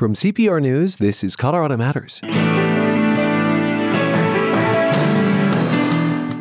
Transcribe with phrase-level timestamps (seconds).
[0.00, 2.22] From CPR News, this is Colorado Matters.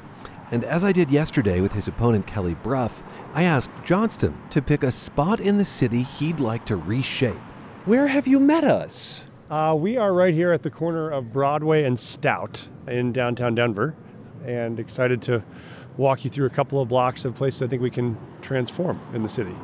[0.50, 3.02] And as I did yesterday with his opponent Kelly Brough,
[3.32, 7.40] I asked Johnston to pick a spot in the city he'd like to reshape.
[7.86, 9.28] Where have you met us?
[9.50, 13.94] Uh, we are right here at the corner of Broadway and Stout in downtown Denver,
[14.46, 15.44] and excited to
[15.98, 19.22] walk you through a couple of blocks of places I think we can transform in
[19.22, 19.54] the city.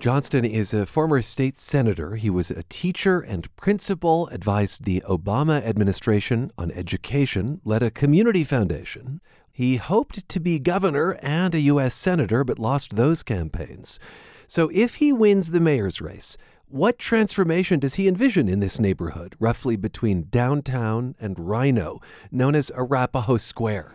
[0.00, 2.16] Johnston is a former state senator.
[2.16, 8.42] He was a teacher and principal, advised the Obama administration on education, led a community
[8.42, 9.20] foundation.
[9.52, 11.94] He hoped to be governor and a U.S.
[11.94, 14.00] senator, but lost those campaigns.
[14.46, 16.38] So if he wins the mayor's race,
[16.70, 22.70] what transformation does he envision in this neighborhood, roughly between downtown and RiNo, known as
[22.72, 23.94] Arapahoe Square?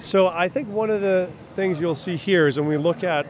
[0.00, 3.26] So I think one of the things you'll see here is when we look at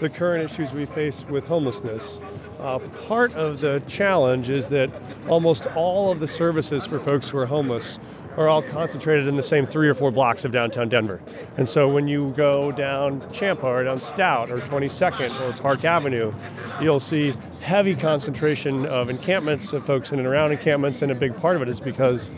[0.00, 2.18] the current issues we face with homelessness,
[2.58, 4.90] uh, part of the challenge is that
[5.28, 7.98] almost all of the services for folks who are homeless
[8.36, 11.20] are all concentrated in the same three or four blocks of downtown Denver.
[11.56, 16.32] And so when you go down Champa or down Stout or 22nd or Park Avenue,
[16.80, 21.02] you'll see heavy concentration of encampments of folks in and around encampments.
[21.02, 22.30] And a big part of it is because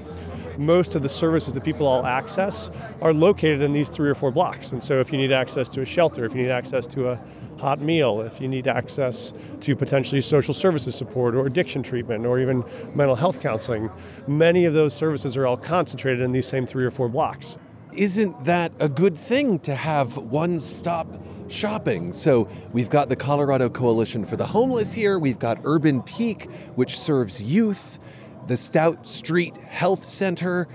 [0.58, 4.30] most of the services that people all access are located in these three or four
[4.30, 4.72] blocks.
[4.72, 7.20] And so if you need access to a shelter, if you need access to a
[7.58, 12.38] hot meal, if you need access to potentially social services support or addiction treatment or
[12.38, 12.64] even
[12.94, 13.90] mental health counseling,
[14.26, 17.56] many of those services are all concentrated in these same three or four blocks.
[17.92, 21.06] Isn't that a good thing to have one stop
[21.48, 22.12] shopping?
[22.12, 26.98] So we've got the Colorado Coalition for the Homeless here, we've got Urban Peak, which
[26.98, 27.98] serves youth,
[28.46, 30.68] the Stout Street Health Center.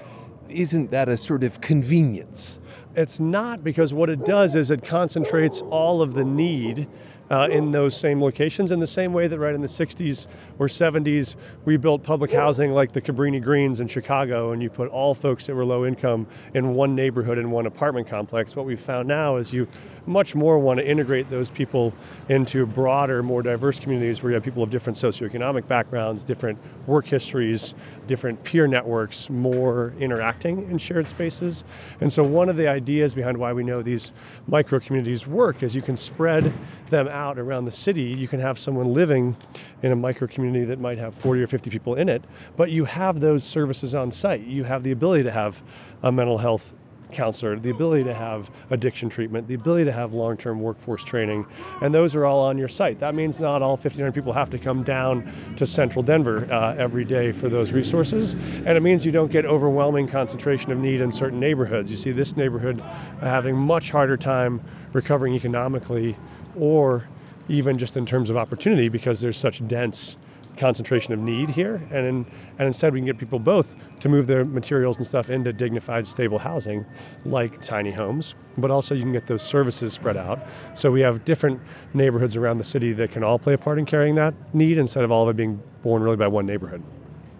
[0.49, 2.59] Isn't that a sort of convenience?
[2.95, 6.87] It's not because what it does is it concentrates all of the need
[7.31, 10.27] uh, in those same locations in the same way that right in the 60s
[10.59, 14.89] or 70s we built public housing like the Cabrini Greens in Chicago and you put
[14.89, 18.53] all folks that were low income in one neighborhood in one apartment complex.
[18.53, 19.65] What we've found now is you
[20.05, 21.93] much more want to integrate those people
[22.29, 26.57] into broader, more diverse communities where you have people of different socioeconomic backgrounds, different
[26.87, 27.75] work histories,
[28.07, 31.63] different peer networks, more interacting in shared spaces.
[31.99, 34.11] And so, one of the ideas behind why we know these
[34.47, 36.53] micro communities work is you can spread
[36.87, 38.03] them out around the city.
[38.03, 39.35] You can have someone living
[39.83, 42.23] in a micro community that might have 40 or 50 people in it,
[42.55, 44.41] but you have those services on site.
[44.41, 45.61] You have the ability to have
[46.03, 46.73] a mental health
[47.11, 51.45] counselor, the ability to have addiction treatment, the ability to have long term workforce training,
[51.81, 52.99] and those are all on your site.
[52.99, 57.05] That means not all 1,500 people have to come down to central Denver uh, every
[57.05, 61.11] day for those resources, and it means you don't get overwhelming concentration of need in
[61.11, 61.91] certain neighborhoods.
[61.91, 62.79] You see this neighborhood
[63.19, 64.61] having much harder time
[64.93, 66.15] recovering economically
[66.57, 67.07] or
[67.49, 70.17] even just in terms of opportunity because there's such dense
[70.61, 72.25] concentration of need here, and in,
[72.59, 76.07] and instead we can get people both to move their materials and stuff into dignified,
[76.07, 76.85] stable housing,
[77.25, 80.39] like tiny homes, but also you can get those services spread out.
[80.75, 81.59] So we have different
[81.95, 85.03] neighborhoods around the city that can all play a part in carrying that need instead
[85.03, 86.83] of all of it being born really by one neighborhood.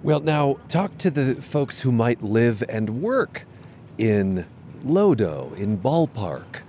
[0.02, 3.46] Well, now talk to the folks who might live and work
[4.00, 4.48] in
[4.84, 6.62] Lodo, in Ballpark,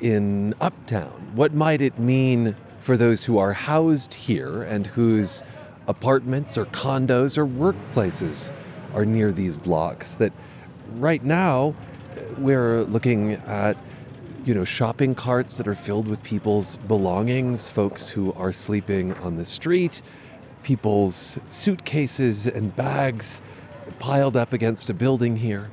[0.00, 1.30] in Uptown.
[1.36, 5.44] What might it mean for those who are housed here and whose
[5.86, 8.52] apartments or condos or workplaces
[8.94, 10.14] are near these blocks?
[10.16, 10.32] That
[10.94, 11.74] right now
[12.38, 13.76] we're looking at
[14.44, 19.36] you know shopping carts that are filled with people's belongings, folks who are sleeping on
[19.36, 20.02] the street,
[20.62, 23.42] people's suitcases and bags
[23.98, 25.70] piled up against a building here.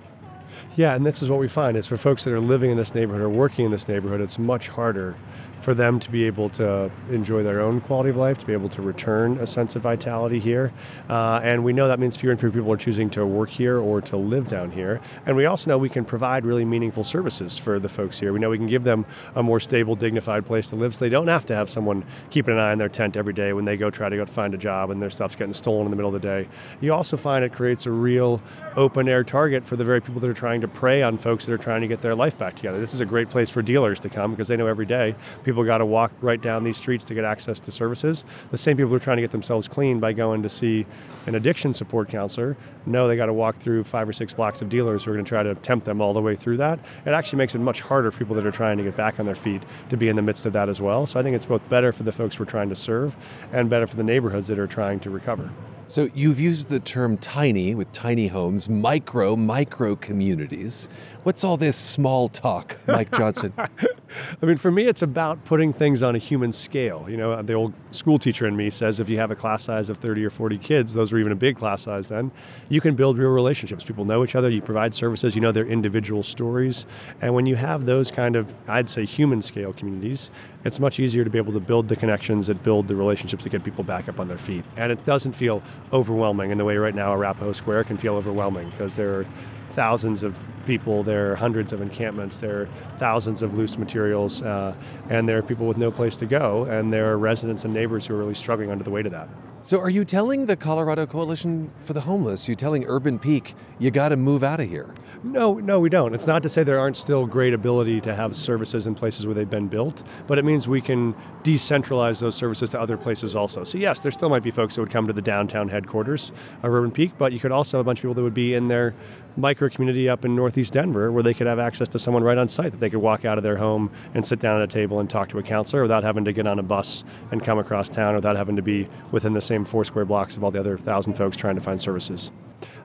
[0.76, 2.96] Yeah, and this is what we find is for folks that are living in this
[2.96, 5.16] neighborhood or working in this neighborhood, it's much harder
[5.64, 8.68] for them to be able to enjoy their own quality of life, to be able
[8.68, 10.74] to return a sense of vitality here.
[11.10, 13.80] Uh, and we know that means fewer and fewer people are choosing to work here
[13.80, 15.00] or to live down here.
[15.26, 18.34] And we also know we can provide really meaningful services for the folks here.
[18.34, 19.06] We know we can give them
[19.36, 22.56] a more stable, dignified place to live so they don't have to have someone keeping
[22.56, 24.58] an eye on their tent every day when they go try to go find a
[24.58, 26.50] job and their stuff's getting stolen in the middle of the day.
[26.82, 28.42] You also find it creates a real
[28.76, 31.54] open air target for the very people that are trying to prey on folks that
[31.54, 32.82] are trying to get their life back together.
[32.82, 35.53] This is a great place for dealers to come because they know every day people
[35.54, 38.26] people got to walk right down these streets to get access to services.
[38.50, 40.86] The same people who are trying to get themselves clean by going to see
[41.28, 42.58] an addiction support counselor
[42.88, 45.26] know they got to walk through five or six blocks of dealers who are going
[45.26, 46.80] to try to tempt them all the way through that.
[47.06, 49.28] It actually makes it much harder for people that are trying to get back on
[49.28, 51.06] their feet to be in the midst of that as well.
[51.06, 53.16] So I think it's both better for the folks we're trying to serve
[53.52, 55.52] and better for the neighborhoods that are trying to recover.
[55.88, 60.90] So you've used the term tiny with tiny homes, micro, micro communities.
[61.24, 63.54] What's all this small talk, Mike Johnston?
[64.42, 67.06] I mean, for me, it's about putting things on a human scale.
[67.10, 69.90] You know, the old school teacher in me says if you have a class size
[69.90, 72.32] of 30 or 40 kids, those are even a big class size then,
[72.70, 73.84] you can build real relationships.
[73.84, 76.86] People know each other, you provide services, you know their individual stories.
[77.22, 80.32] And when you have those kind of, I'd say, human scale communities,
[80.66, 83.50] it's much easier to be able to build the connections that build the relationships that
[83.50, 84.64] get people back up on their feet.
[84.78, 85.62] And it doesn't feel
[85.92, 89.26] overwhelming in the way right now Arapahoe Square can feel overwhelming because there are
[89.74, 94.76] thousands of people, there are hundreds of encampments, there are thousands of loose materials, uh,
[95.10, 98.08] and there are people with no place to go, and there are residents and neighbors
[98.08, 99.28] who are really struggling under the weight of that.
[99.62, 103.92] So, are you telling the Colorado Coalition for the Homeless, you telling Urban Peak, you
[103.92, 104.94] got to move out of here?
[105.26, 106.14] No, no, we don't.
[106.14, 109.34] It's not to say there aren't still great ability to have services in places where
[109.34, 113.64] they've been built, but it means we can decentralize those services to other places also.
[113.64, 116.74] So, yes, there still might be folks that would come to the downtown headquarters of
[116.74, 118.68] Urban Peak, but you could also have a bunch of people that would be in
[118.68, 118.94] their
[119.38, 122.50] micro community up in northeast Denver where they could have access to someone right on
[122.50, 125.00] site that they could walk out of their home and sit down at a table
[125.00, 127.88] and talk to a counselor without having to get on a bus and come across
[127.88, 130.78] town without having to be within the same four square blocks of all the other
[130.78, 132.30] thousand folks trying to find services.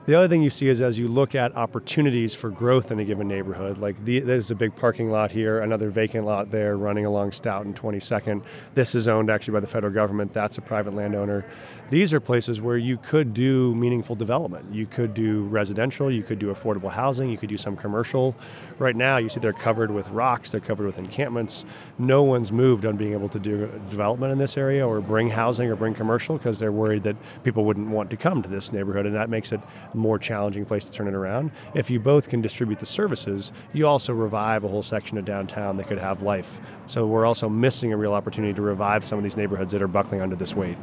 [0.09, 3.05] The other thing you see is as you look at opportunities for growth in a
[3.05, 7.05] given neighborhood, like the, there's a big parking lot here, another vacant lot there running
[7.05, 8.43] along Stout and 22nd.
[8.73, 10.33] This is owned actually by the federal government.
[10.33, 11.45] That's a private landowner.
[11.91, 14.73] These are places where you could do meaningful development.
[14.73, 18.35] You could do residential, you could do affordable housing, you could do some commercial.
[18.77, 21.65] Right now, you see they're covered with rocks, they're covered with encampments.
[21.97, 25.69] No one's moved on being able to do development in this area or bring housing
[25.69, 29.07] or bring commercial because they're worried that people wouldn't want to come to this neighborhood,
[29.07, 29.59] and that makes it
[29.99, 31.51] more challenging place to turn it around.
[31.75, 35.77] If you both can distribute the services, you also revive a whole section of downtown
[35.77, 36.59] that could have life.
[36.87, 39.87] So we're also missing a real opportunity to revive some of these neighborhoods that are
[39.87, 40.77] buckling under this weight.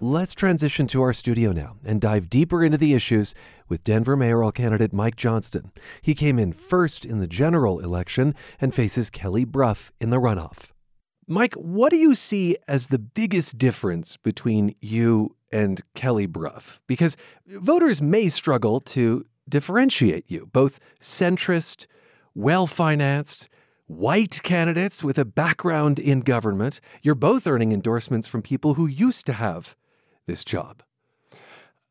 [0.00, 3.34] Let's transition to our studio now and dive deeper into the issues
[3.68, 5.72] with Denver mayoral candidate Mike Johnston.
[6.00, 10.70] He came in first in the general election and faces Kelly Brough in the runoff.
[11.30, 16.80] Mike, what do you see as the biggest difference between you and Kelly Brough?
[16.86, 21.86] Because voters may struggle to differentiate you, both centrist,
[22.34, 23.50] well financed,
[23.88, 26.80] white candidates with a background in government.
[27.02, 29.76] You're both earning endorsements from people who used to have
[30.24, 30.82] this job?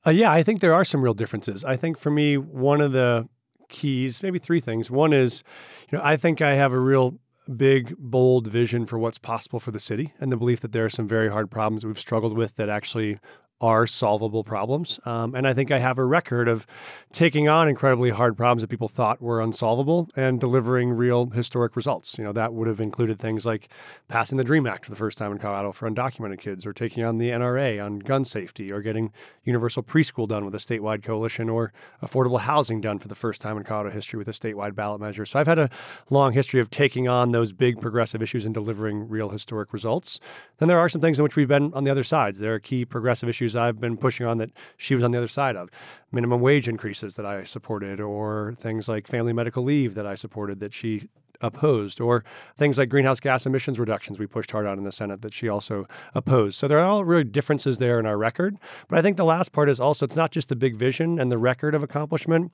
[0.05, 1.63] Uh, yeah, I think there are some real differences.
[1.63, 3.29] I think for me, one of the
[3.69, 4.89] keys, maybe three things.
[4.89, 5.43] One is,
[5.91, 7.19] you know, I think I have a real
[7.55, 10.89] big, bold vision for what's possible for the city and the belief that there are
[10.89, 13.19] some very hard problems we've struggled with that actually
[13.59, 14.99] are solvable problems.
[15.05, 16.67] Um, and I think I have a record of
[17.11, 22.17] taking on incredibly hard problems that people thought were unsolvable and delivering real historic results.
[22.17, 23.69] You know, that would have included things like
[24.07, 27.03] passing the DREAM Act for the first time in Colorado for undocumented kids, or taking
[27.03, 29.11] on the NRA on gun safety, or getting
[29.43, 31.73] universal preschool done with a statewide coalition, or
[32.03, 35.25] affordable housing done for the first time in Colorado history with a statewide ballot measure.
[35.25, 35.69] So I've had a
[36.11, 40.19] long history of taking on those big progressive issues and delivering real historic results.
[40.59, 42.39] Then there are some things in which we've been on the other sides.
[42.39, 45.17] There are key progressive issues issues I've been pushing on that she was on the
[45.17, 45.69] other side of.
[46.11, 50.59] Minimum wage increases that I supported, or things like family medical leave that I supported
[50.59, 51.09] that she
[51.41, 52.23] opposed, or
[52.55, 55.47] things like greenhouse gas emissions reductions we pushed hard on in the Senate that she
[55.49, 56.57] also opposed.
[56.57, 58.57] So there are all really differences there in our record.
[58.87, 61.31] But I think the last part is also it's not just the big vision and
[61.31, 62.51] the record of accomplishment,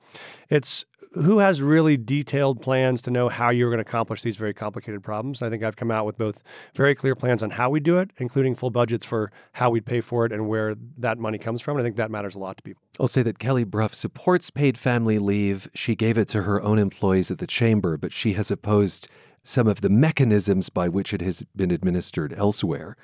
[0.48, 4.52] it's who has really detailed plans to know how you're going to accomplish these very
[4.52, 5.42] complicated problems.
[5.42, 6.42] I think I've come out with both
[6.74, 10.00] very clear plans on how we do it, including full budgets for how we pay
[10.00, 11.76] for it and where that money comes from.
[11.76, 12.83] And I think that matters a lot to people.
[13.00, 15.68] I'll say that Kelly Brough supports paid family leave.
[15.74, 19.08] She gave it to her own employees at the chamber, but she has opposed
[19.42, 22.96] some of the mechanisms by which it has been administered elsewhere.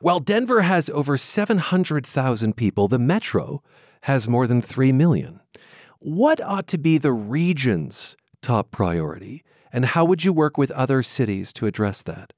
[0.00, 3.62] While Denver has over 700,000 people, the metro
[4.02, 5.40] has more than 3 million.
[5.98, 11.02] What ought to be the region's top priority, and how would you work with other
[11.02, 12.32] cities to address that?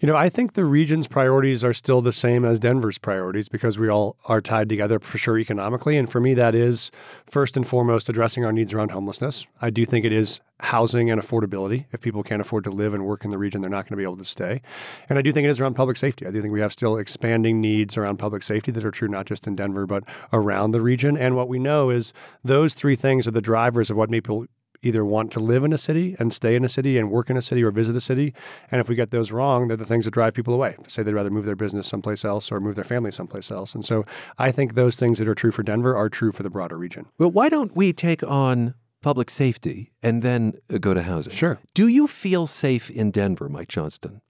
[0.00, 3.78] You know, I think the region's priorities are still the same as Denver's priorities because
[3.78, 5.98] we all are tied together for sure economically.
[5.98, 6.90] And for me, that is
[7.26, 9.46] first and foremost addressing our needs around homelessness.
[9.60, 11.84] I do think it is housing and affordability.
[11.92, 13.96] If people can't afford to live and work in the region, they're not going to
[13.96, 14.62] be able to stay.
[15.10, 16.26] And I do think it is around public safety.
[16.26, 19.26] I do think we have still expanding needs around public safety that are true not
[19.26, 21.18] just in Denver, but around the region.
[21.18, 24.46] And what we know is those three things are the drivers of what people
[24.82, 27.36] either want to live in a city and stay in a city and work in
[27.36, 28.34] a city or visit a city.
[28.70, 30.76] And if we get those wrong, they're the things that drive people away.
[30.88, 33.74] Say they'd rather move their business someplace else or move their family someplace else.
[33.74, 34.04] And so
[34.38, 37.06] I think those things that are true for Denver are true for the broader region.
[37.18, 41.34] Well, why don't we take on public safety and then uh, go to housing?
[41.34, 41.58] Sure.
[41.74, 44.20] Do you feel safe in Denver, Mike Johnston?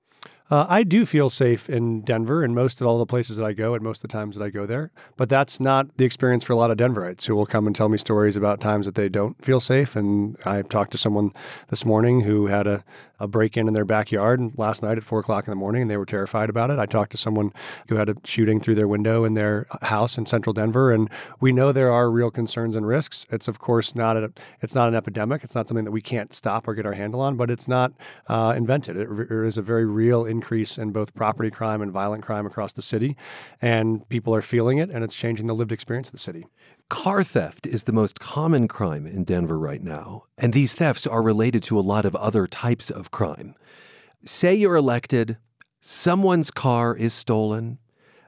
[0.50, 3.52] Uh, I do feel safe in Denver and most of all the places that I
[3.52, 4.90] go and most of the times that I go there.
[5.16, 7.88] But that's not the experience for a lot of Denverites who will come and tell
[7.88, 9.95] me stories about times that they don't feel safe.
[9.95, 11.33] And I talked to someone
[11.69, 12.85] this morning who had a,
[13.21, 15.90] a break in in their backyard last night at four o'clock in the morning and
[15.90, 16.80] they were terrified about it.
[16.80, 17.52] I talked to someone
[17.88, 20.90] who had a shooting through their window in their house in central Denver.
[20.90, 23.25] And we know there are real concerns and risks.
[23.30, 25.45] It's, of course, not, a, it's not an epidemic.
[25.45, 27.92] It's not something that we can't stop or get our handle on, but it's not
[28.26, 28.97] uh, invented.
[28.97, 32.73] It, it is a very real increase in both property crime and violent crime across
[32.73, 33.15] the city,
[33.61, 36.47] and people are feeling it, and it's changing the lived experience of the city.
[36.89, 41.23] Car theft is the most common crime in Denver right now, and these thefts are
[41.23, 43.55] related to a lot of other types of crime.
[44.25, 45.37] Say you're elected,
[45.81, 47.79] someone's car is stolen,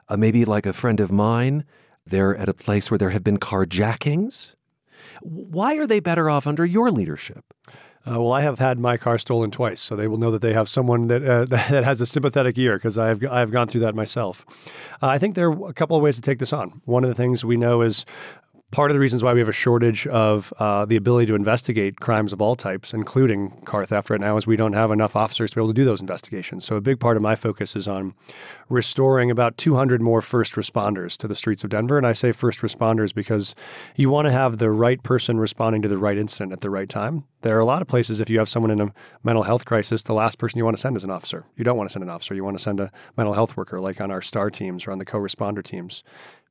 [0.08, 1.64] uh, maybe like a friend of mine,
[2.06, 4.54] they're at a place where there have been carjackings.
[5.22, 7.51] Why are they better off under your leadership?
[8.04, 10.52] Uh, well, I have had my car stolen twice, so they will know that they
[10.52, 13.68] have someone that uh, that has a sympathetic ear because I have I have gone
[13.68, 14.44] through that myself.
[15.00, 16.80] Uh, I think there are a couple of ways to take this on.
[16.84, 18.04] One of the things we know is
[18.72, 22.00] part of the reasons why we have a shortage of uh, the ability to investigate
[22.00, 25.50] crimes of all types, including car theft right now, is we don't have enough officers
[25.50, 26.64] to be able to do those investigations.
[26.64, 28.14] So a big part of my focus is on
[28.68, 31.98] restoring about 200 more first responders to the streets of Denver.
[31.98, 33.54] And I say first responders because
[33.94, 36.88] you want to have the right person responding to the right incident at the right
[36.88, 37.24] time.
[37.42, 40.02] There are a lot of places, if you have someone in a mental health crisis,
[40.04, 41.44] the last person you want to send is an officer.
[41.56, 42.34] You don't want to send an officer.
[42.34, 44.98] You want to send a mental health worker, like on our STAR teams or on
[44.98, 46.02] the co responder teams.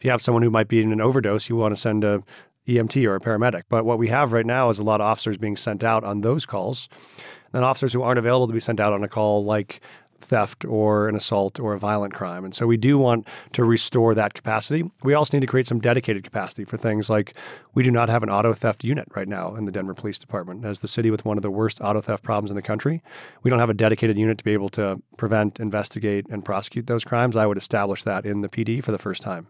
[0.01, 2.24] If you have someone who might be in an overdose, you want to send a
[2.67, 3.65] EMT or a paramedic.
[3.70, 6.22] But what we have right now is a lot of officers being sent out on
[6.22, 6.89] those calls,
[7.53, 9.79] and officers who aren't available to be sent out on a call like
[10.23, 12.45] theft or an assault or a violent crime.
[12.45, 14.89] And so we do want to restore that capacity.
[15.03, 17.33] We also need to create some dedicated capacity for things like
[17.73, 20.65] we do not have an auto theft unit right now in the Denver Police Department.
[20.65, 23.01] As the city with one of the worst auto theft problems in the country,
[23.43, 27.03] we don't have a dedicated unit to be able to prevent, investigate, and prosecute those
[27.03, 27.35] crimes.
[27.35, 29.47] I would establish that in the PD for the first time.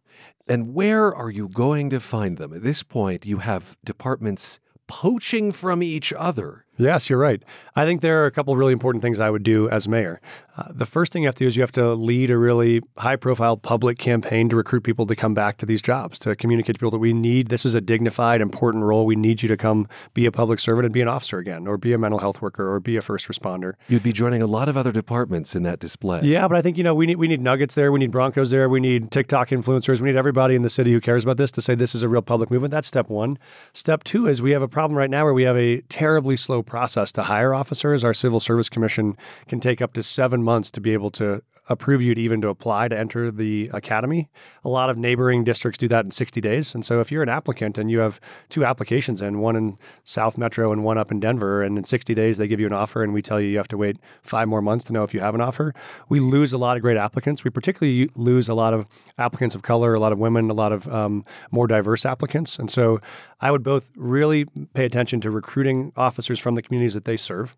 [0.48, 2.54] And where are you going to find them?
[2.54, 6.66] At this point, you have departments poaching from each other.
[6.82, 7.44] Yes, you're right.
[7.76, 10.20] I think there are a couple of really important things I would do as mayor.
[10.58, 12.82] Uh, the first thing you have to do is you have to lead a really
[12.98, 16.76] high profile public campaign to recruit people to come back to these jobs, to communicate
[16.76, 19.06] to people that we need this is a dignified, important role.
[19.06, 21.78] We need you to come be a public servant and be an officer again, or
[21.78, 23.74] be a mental health worker, or be a first responder.
[23.88, 26.22] You'd be joining a lot of other departments in that display.
[26.24, 27.92] Yeah, but I think, you know, we need, we need nuggets there.
[27.92, 28.68] We need Broncos there.
[28.68, 30.02] We need TikTok influencers.
[30.02, 32.10] We need everybody in the city who cares about this to say this is a
[32.10, 32.72] real public movement.
[32.72, 33.40] That's step one.
[33.74, 36.62] Step two is we have a problem right now where we have a terribly slow
[36.72, 38.02] process to hire officers.
[38.02, 39.18] Our Civil Service Commission
[39.50, 42.50] can take up to seven months to be able to approve you to even to
[42.50, 44.30] apply to enter the academy.
[44.64, 46.76] A lot of neighboring districts do that in 60 days.
[46.76, 50.38] And so if you're an applicant and you have two applications in, one in South
[50.38, 53.04] Metro and one up in Denver, and in 60 days they give you an offer
[53.04, 55.22] and we tell you you have to wait five more months to know if you
[55.22, 55.74] have an offer,
[56.10, 57.44] we lose a lot of great applicants.
[57.44, 58.86] We particularly lose a lot of
[59.18, 62.60] applicants of color, a lot of women, a lot of um, more diverse applicants.
[62.60, 63.00] And so
[63.40, 67.56] I would both really pay attention to recruiting officers from the communities that they serve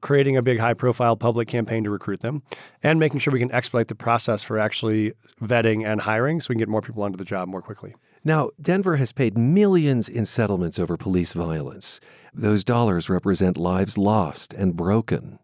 [0.00, 2.42] creating a big high profile public campaign to recruit them
[2.82, 5.12] and making sure we can expedite the process for actually
[5.42, 7.94] vetting and hiring so we can get more people onto the job more quickly.
[8.24, 12.00] Now, Denver has paid millions in settlements over police violence.
[12.34, 15.38] Those dollars represent lives lost and broken.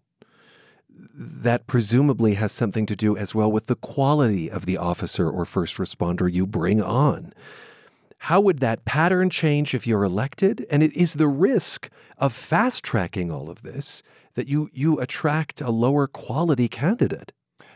[1.15, 5.45] That presumably has something to do as well with the quality of the officer or
[5.45, 7.33] first responder you bring on.
[8.19, 10.67] How would that pattern change if you're elected?
[10.71, 14.03] And it is the risk of fast tracking all of this
[14.35, 17.33] that you, you attract a lower quality candidate.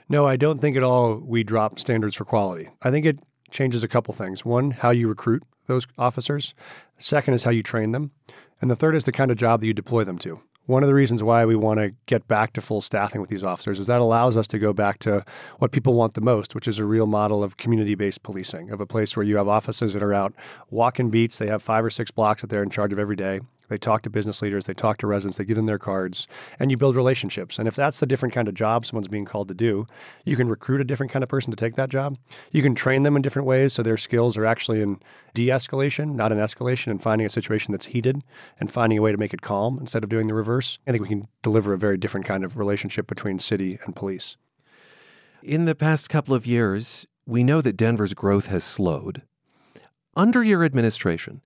[0.08, 2.70] No, I don't think at all we drop standards for quality.
[2.82, 3.18] I think it
[3.50, 4.44] changes a couple things.
[4.44, 6.54] One, how you recruit those officers.
[6.98, 8.12] Second is how you train them.
[8.60, 10.40] And the third is the kind of job that you deploy them to.
[10.66, 13.44] One of the reasons why we want to get back to full staffing with these
[13.44, 15.24] officers is that allows us to go back to
[15.58, 18.80] what people want the most, which is a real model of community based policing, of
[18.80, 20.34] a place where you have officers that are out
[20.68, 21.38] walking beats.
[21.38, 23.40] They have five or six blocks that they're in charge of every day.
[23.68, 26.26] They talk to business leaders, they talk to residents, they give them their cards,
[26.58, 27.58] and you build relationships.
[27.58, 29.86] And if that's the different kind of job someone's being called to do,
[30.24, 32.16] you can recruit a different kind of person to take that job.
[32.52, 35.00] You can train them in different ways so their skills are actually in
[35.34, 38.22] de escalation, not in escalation, and finding a situation that's heated
[38.58, 40.78] and finding a way to make it calm instead of doing the reverse.
[40.86, 44.36] I think we can deliver a very different kind of relationship between city and police.
[45.42, 49.22] In the past couple of years, we know that Denver's growth has slowed.
[50.16, 51.42] Under your administration,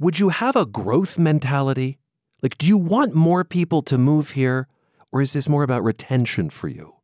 [0.00, 1.98] would you have a growth mentality?
[2.42, 4.66] Like, do you want more people to move here,
[5.12, 6.94] or is this more about retention for you?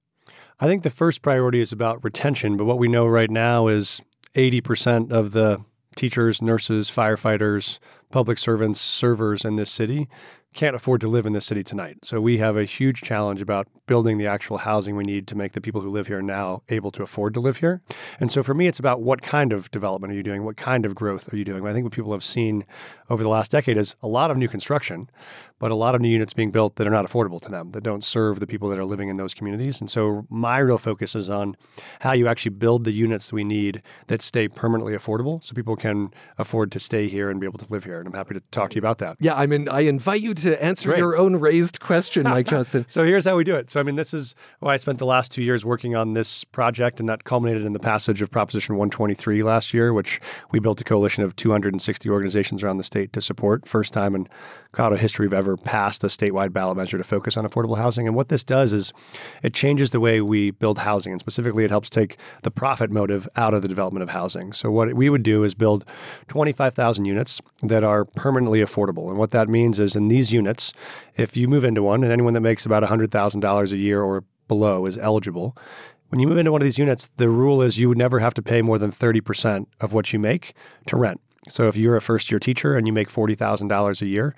[0.58, 4.00] I think the first priority is about retention, but what we know right now is
[4.34, 5.60] 80% of the
[5.94, 7.78] teachers, nurses, firefighters,
[8.10, 10.08] public servants, servers in this city
[10.56, 11.98] can't afford to live in this city tonight.
[12.02, 15.52] So we have a huge challenge about building the actual housing we need to make
[15.52, 17.82] the people who live here now able to afford to live here.
[18.18, 20.44] And so for me, it's about what kind of development are you doing?
[20.44, 21.64] What kind of growth are you doing?
[21.66, 22.64] I think what people have seen
[23.10, 25.10] over the last decade is a lot of new construction,
[25.58, 27.82] but a lot of new units being built that are not affordable to them, that
[27.82, 29.80] don't serve the people that are living in those communities.
[29.80, 31.56] And so my real focus is on
[32.00, 35.76] how you actually build the units that we need that stay permanently affordable so people
[35.76, 37.98] can afford to stay here and be able to live here.
[37.98, 39.16] And I'm happy to talk to you about that.
[39.18, 40.98] Yeah, I mean, I invite you to answer Great.
[40.98, 42.84] your own raised question, Mike Johnston.
[42.88, 43.70] so here's how we do it.
[43.70, 46.44] So, I mean, this is why I spent the last two years working on this
[46.44, 50.20] project, and that culminated in the passage of Proposition 123 last year, which
[50.50, 53.66] we built a coalition of 260 organizations around the state to support.
[53.66, 54.28] First time in
[54.72, 58.06] Colorado history we've ever passed a statewide ballot measure to focus on affordable housing.
[58.06, 58.94] And what this does is
[59.42, 63.28] it changes the way we build housing, and specifically, it helps take the profit motive
[63.36, 64.54] out of the development of housing.
[64.54, 65.84] So, what we would do is build
[66.28, 69.10] 25,000 units that are permanently affordable.
[69.10, 70.72] And what that means is in these units,
[71.16, 74.86] if you move into one, and anyone that makes about $100,000 a year or below
[74.86, 75.54] is eligible,
[76.08, 78.34] when you move into one of these units, the rule is you would never have
[78.34, 80.54] to pay more than 30% of what you make
[80.86, 81.20] to rent.
[81.48, 84.34] So if you're a first year teacher and you make $40,000 a year,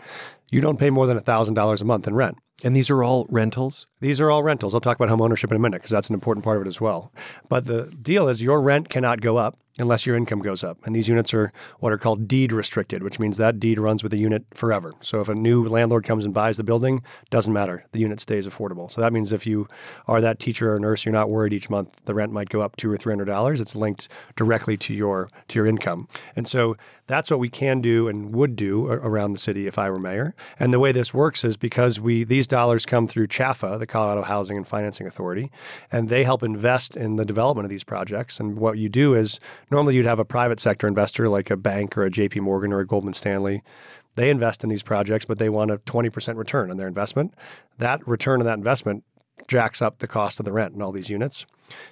[0.51, 2.39] you don't pay more than $1,000 a month in rent.
[2.65, 3.87] And these are all rentals?
[4.01, 4.75] These are all rentals.
[4.75, 6.69] I'll talk about home ownership in a minute because that's an important part of it
[6.69, 7.13] as well.
[7.49, 10.79] But the deal is your rent cannot go up unless your income goes up.
[10.85, 14.11] And these units are what are called deed restricted, which means that deed runs with
[14.11, 14.93] the unit forever.
[15.01, 17.85] So if a new landlord comes and buys the building, doesn't matter.
[17.93, 18.91] The unit stays affordable.
[18.91, 19.69] So that means if you
[20.07, 22.77] are that teacher or nurse, you're not worried each month the rent might go up
[22.77, 23.61] two or three hundred dollars.
[23.61, 26.09] It's linked directly to your to your income.
[26.35, 29.91] And so that's what we can do and would do around the city if I
[29.91, 30.35] were mayor.
[30.59, 34.23] And the way this works is because we these dollars come through CHFA, the Colorado
[34.23, 35.51] Housing and Financing Authority,
[35.93, 38.41] and they help invest in the development of these projects.
[38.41, 39.39] And what you do is
[39.71, 42.81] normally you'd have a private sector investor like a bank or a JP Morgan or
[42.81, 43.63] a Goldman Stanley.
[44.15, 47.35] They invest in these projects, but they want a 20% return on their investment.
[47.79, 49.05] That return on that investment
[49.47, 51.47] jacks up the cost of the rent in all these units.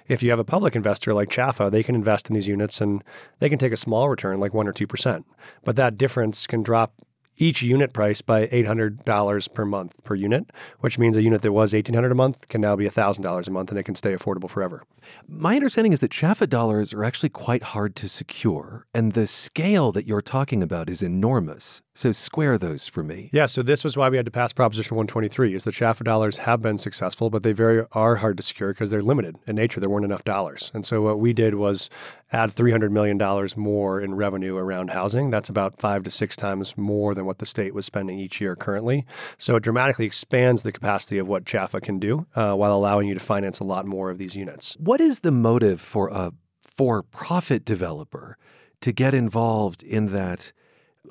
[0.07, 3.03] If you have a public investor like CHFA, they can invest in these units and
[3.39, 5.23] they can take a small return, like 1% or 2%.
[5.63, 6.93] But that difference can drop
[7.37, 11.73] each unit price by $800 per month per unit, which means a unit that was
[11.73, 14.83] 1,800 a month can now be $1,000 a month and it can stay affordable forever.
[15.27, 19.91] My understanding is that CHFA dollars are actually quite hard to secure, and the scale
[19.93, 21.81] that you're talking about is enormous.
[21.95, 23.29] So square those for me.
[23.33, 26.37] Yeah, so this was why we had to pass Proposition 123, is the CHFA dollars
[26.39, 29.79] have been successful, but they very are hard to secure because they're limited in nature.
[29.79, 30.71] There weren't enough dollars.
[30.73, 31.89] And so what we did was
[32.31, 33.17] add $300 million
[33.55, 35.29] more in revenue around housing.
[35.29, 38.55] That's about five to six times more than what the state was spending each year
[38.55, 39.05] currently.
[39.37, 43.13] So it dramatically expands the capacity of what CHFA can do uh, while allowing you
[43.13, 44.75] to finance a lot more of these units.
[44.79, 48.37] What is the motive for a for profit developer
[48.81, 50.51] to get involved in that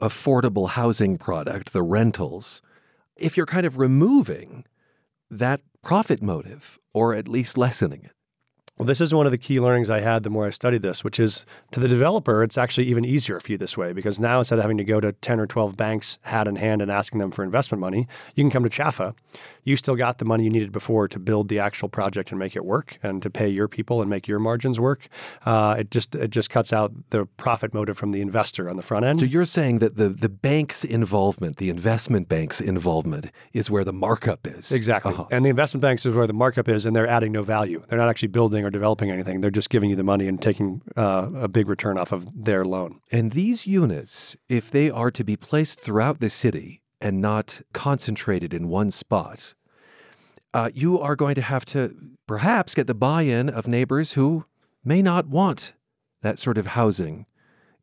[0.00, 2.62] affordable housing product, the rentals,
[3.16, 4.64] if you're kind of removing
[5.28, 8.15] that profit motive or at least lessening it?
[8.78, 11.02] Well, this is one of the key learnings I had the more I studied this,
[11.02, 14.40] which is to the developer, it's actually even easier for you this way because now
[14.40, 17.18] instead of having to go to 10 or 12 banks hat in hand and asking
[17.18, 19.14] them for investment money, you can come to CHFA.
[19.64, 22.54] You still got the money you needed before to build the actual project and make
[22.54, 25.08] it work and to pay your people and make your margins work.
[25.46, 28.82] Uh, it just it just cuts out the profit motive from the investor on the
[28.82, 29.20] front end.
[29.20, 33.92] So you're saying that the, the bank's involvement, the investment bank's involvement, is where the
[33.94, 34.70] markup is.
[34.70, 35.14] Exactly.
[35.14, 35.26] Uh-huh.
[35.30, 37.82] And the investment banks is where the markup is, and they're adding no value.
[37.88, 39.40] They're not actually building or developing anything.
[39.40, 42.64] They're just giving you the money and taking uh, a big return off of their
[42.64, 43.00] loan.
[43.10, 48.52] And these units, if they are to be placed throughout the city and not concentrated
[48.52, 49.54] in one spot,
[50.52, 51.94] uh, you are going to have to
[52.26, 54.44] perhaps get the buy in of neighbors who
[54.84, 55.74] may not want
[56.22, 57.26] that sort of housing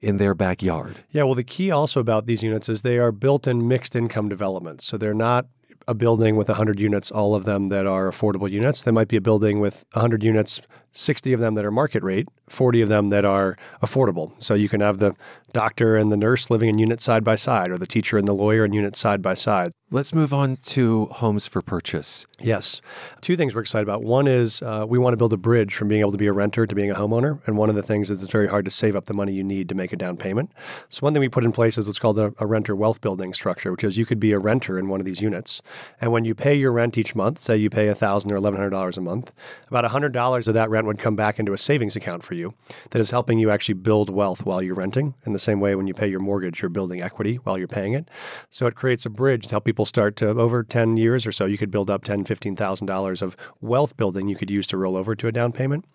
[0.02, 0.98] in their backyard.
[1.12, 4.28] Yeah, well, the key also about these units is they are built in mixed income
[4.28, 4.86] developments.
[4.86, 5.48] So they're not
[5.88, 8.82] a building with 100 units, all of them that are affordable units.
[8.82, 10.62] There might be a building with 100 units,
[10.94, 14.32] 60 of them that are market rate, 40 of them that are affordable.
[14.38, 15.16] So you can have the
[15.54, 18.34] doctor and the nurse living in units side by side, or the teacher and the
[18.34, 19.72] lawyer in units side by side.
[19.92, 22.26] Let's move on to homes for purchase.
[22.40, 22.82] Yes.
[23.22, 24.02] Two things we're excited about.
[24.02, 26.34] One is uh, we want to build a bridge from being able to be a
[26.34, 27.40] renter to being a homeowner.
[27.46, 29.44] And one of the things is it's very hard to save up the money you
[29.44, 30.52] need to make a down payment.
[30.90, 33.36] So, one thing we put in place is what's called a, a renter wealth building
[33.36, 35.62] structure, which is you could be a renter in one of these units.
[36.02, 39.02] And when you pay your rent each month, say you pay 1,000 or $1,100 a
[39.02, 39.32] month,
[39.68, 42.54] about $100 of that rent would come back into a savings account for you
[42.92, 45.14] that is helping you actually build wealth while you're renting.
[45.26, 47.94] In the same way, when you pay your mortgage, you're building equity while you're paying
[47.94, 48.10] it.
[48.50, 51.46] So, it creates a bridge to help people start to over 10 years or so,
[51.46, 55.16] you could build up $10,000, $15,000 of wealth building you could use to roll over
[55.16, 55.86] to a down payment.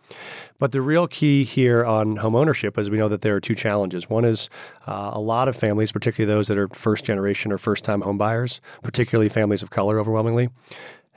[0.58, 3.54] But the real key here on home ownership is we know that there are two
[3.54, 4.08] challenges.
[4.08, 4.48] One is
[4.86, 8.18] uh, a lot of families, particularly those that are first generation or first time home
[8.18, 10.48] buyers, particularly families of color overwhelmingly,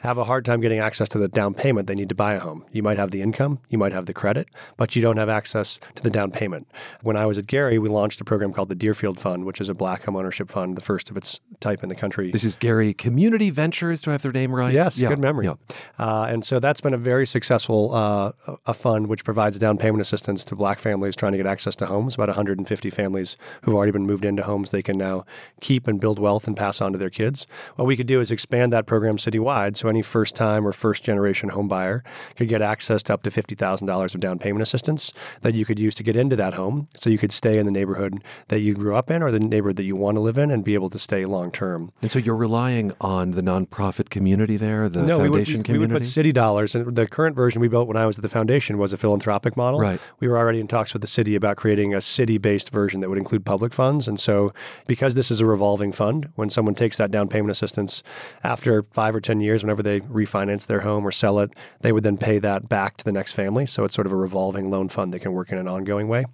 [0.02, 2.40] have a hard time getting access to the down payment they need to buy a
[2.40, 2.66] home.
[2.72, 5.80] You might have the income, you might have the credit, but you don't have access
[5.96, 6.68] to the down payment.
[7.04, 9.70] When I was at Gary, we launched a program called the Deerfield Fund, which is
[9.70, 12.32] a black home ownership fund, the first of its type in the country.
[12.32, 14.02] This is Gary Community Ventures.
[14.02, 14.74] Do I have their name right?
[14.74, 15.10] Yes, yeah.
[15.10, 15.46] good memory.
[15.46, 15.56] Yeah.
[16.00, 18.32] Uh, and so that's been a very successful uh,
[18.66, 21.86] a fund which provides down payment assistance to black families trying to get access to
[21.86, 22.16] homes.
[22.16, 25.26] About 150 families who've already been moved into homes they can now
[25.60, 27.46] keep and build wealth and pass on to their kids.
[27.76, 29.78] What we could do is expand that program citywide.
[29.78, 32.04] So any first time or first generation home buyer
[32.36, 35.93] could get access to up to $50,000 of down payment assistance that you could use
[35.95, 36.88] to get into that home.
[36.95, 39.75] So you could stay in the neighborhood that you grew up in or the neighborhood
[39.75, 41.91] that you want to live in and be able to stay long term.
[42.01, 45.63] And so you're relying on the nonprofit community there, the no, foundation we would, we,
[45.63, 45.77] community?
[45.77, 46.73] We would put city dollars.
[46.73, 49.56] And the current version we built when I was at the foundation was a philanthropic
[49.56, 49.80] model.
[49.80, 49.99] Right.
[50.19, 53.10] We were already in talks with the city about creating a city based version that
[53.10, 54.08] would include public funds.
[54.08, 54.54] And so
[54.88, 58.04] because this is a revolving fund, when someone takes that down payment assistance
[58.43, 62.04] after five or 10 years, whenever they refinance their home or sell it, they would
[62.04, 63.65] then pay that back to the next family.
[63.65, 66.26] So it's sort of a revolving loan fund that can work in an ongoing way.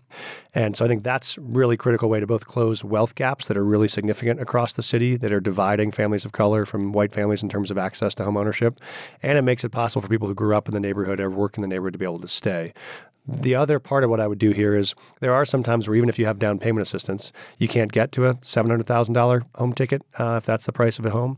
[0.54, 3.64] And so I think that's really critical way to both close wealth gaps that are
[3.64, 7.50] really significant across the city that are dividing families of color from white families in
[7.50, 8.80] terms of access to home ownership.
[9.22, 11.58] And it makes it possible for people who grew up in the neighborhood or work
[11.58, 12.74] in the neighborhood to be able to stay.
[13.28, 15.96] The other part of what I would do here is there are some times where
[15.96, 20.02] even if you have down payment assistance, you can't get to a $700,000 home ticket
[20.18, 21.38] uh, if that's the price of a home.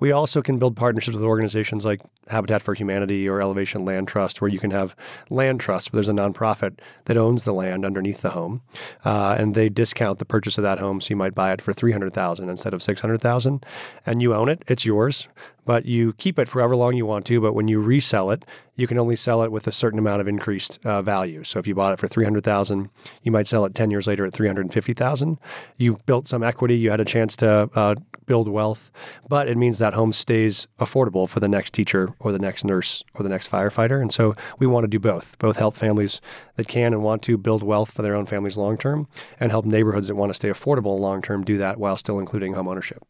[0.00, 4.40] We also can build partnerships with organizations like Habitat for Humanity or Elevation Land Trust,
[4.40, 4.96] where you can have
[5.28, 8.62] land trusts, where there's a nonprofit that owns the land underneath the home,
[9.04, 11.72] uh, and they discount the purchase of that home, so you might buy it for
[11.72, 13.64] 300000 instead of 600000
[14.06, 15.28] and you own it, it's yours
[15.70, 17.40] but you keep it for however long you want to.
[17.40, 20.26] But when you resell it, you can only sell it with a certain amount of
[20.26, 21.44] increased uh, value.
[21.44, 22.90] So if you bought it for three hundred thousand,
[23.22, 25.38] you might sell it ten years later at three hundred and fifty thousand.
[25.76, 27.94] You built some equity, you had a chance to uh,
[28.26, 28.90] build wealth,
[29.28, 33.04] but it means that home stays affordable for the next teacher or the next nurse
[33.14, 34.02] or the next firefighter.
[34.02, 36.20] And so we want to do both, both help families
[36.56, 39.06] that can and want to build wealth for their own families long term,
[39.38, 42.54] and help neighborhoods that want to stay affordable long term do that while still including
[42.54, 43.04] home ownership.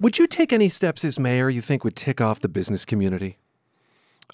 [0.00, 3.38] Would you take any steps as mayor you think would tick off the business community?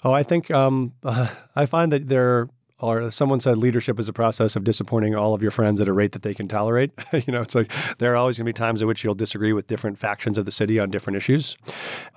[0.01, 2.47] Oh, I think um, uh, I find that there
[2.79, 3.11] are.
[3.11, 6.13] Someone said leadership is a process of disappointing all of your friends at a rate
[6.13, 6.91] that they can tolerate.
[7.11, 9.51] you know, it's like there are always going to be times in which you'll disagree
[9.51, 11.57] with different factions of the city on different issues.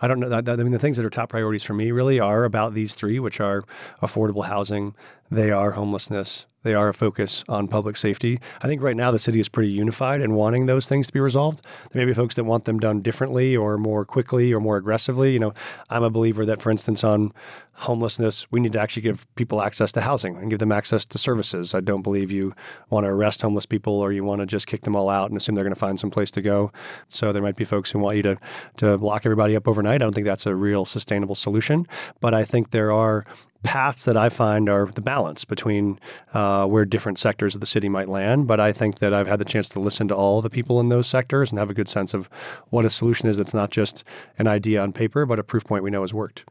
[0.00, 0.28] I don't know.
[0.28, 2.94] That, I mean, the things that are top priorities for me really are about these
[2.94, 3.64] three, which are
[4.00, 4.94] affordable housing,
[5.28, 8.38] they are homelessness, they are a focus on public safety.
[8.60, 11.20] I think right now the city is pretty unified in wanting those things to be
[11.20, 11.64] resolved.
[11.92, 15.32] There may be folks that want them done differently or more quickly or more aggressively.
[15.32, 15.54] You know,
[15.88, 17.32] I'm a believer that, for instance, on
[17.80, 18.46] homelessness.
[18.50, 21.74] We need to actually give people access to housing and give them access to services.
[21.74, 22.54] I don't believe you
[22.90, 25.36] want to arrest homeless people or you want to just kick them all out and
[25.36, 26.72] assume they're going to find some place to go.
[27.08, 28.38] So there might be folks who want you to
[28.76, 29.94] to lock everybody up overnight.
[29.94, 31.86] I don't think that's a real sustainable solution.
[32.20, 33.24] But I think there are
[33.62, 35.98] paths that I find are the balance between
[36.32, 38.46] uh, where different sectors of the city might land.
[38.46, 40.88] But I think that I've had the chance to listen to all the people in
[40.88, 42.28] those sectors and have a good sense of
[42.70, 44.04] what a solution is that's not just
[44.38, 46.44] an idea on paper, but a proof point we know has worked.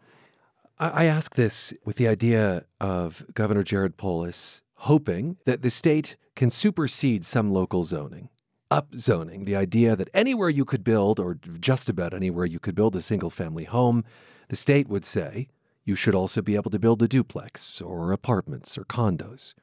[0.80, 6.50] I ask this with the idea of Governor Jared Polis hoping that the state can
[6.50, 8.30] supersede some local zoning.
[8.72, 12.96] Upzoning, the idea that anywhere you could build, or just about anywhere you could build
[12.96, 14.06] a single family home,
[14.48, 15.50] the state would say,
[15.84, 19.54] you should also be able to build a duplex or apartments or condos.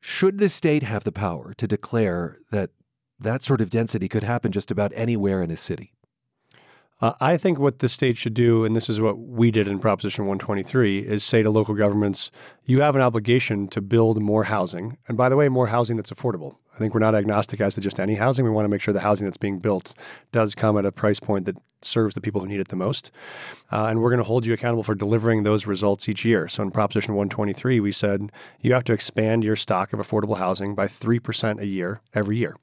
[0.00, 2.70] Should the state have the power to declare that
[3.20, 5.92] that sort of density could happen just about anywhere in a city?
[7.00, 9.78] Uh, I think what the state should do, and this is what we did in
[9.78, 12.30] Proposition 123, is say to local governments,
[12.66, 14.98] you have an obligation to build more housing.
[15.08, 16.56] And by the way, more housing that's affordable.
[16.74, 18.44] I think we're not agnostic as to just any housing.
[18.44, 19.94] We want to make sure the housing that's being built
[20.30, 23.10] does come at a price point that serves the people who need it the most.
[23.72, 26.48] Uh, and we're going to hold you accountable for delivering those results each year.
[26.48, 30.74] So in Proposition 123, we said you have to expand your stock of affordable housing
[30.74, 32.56] by 3% a year every year.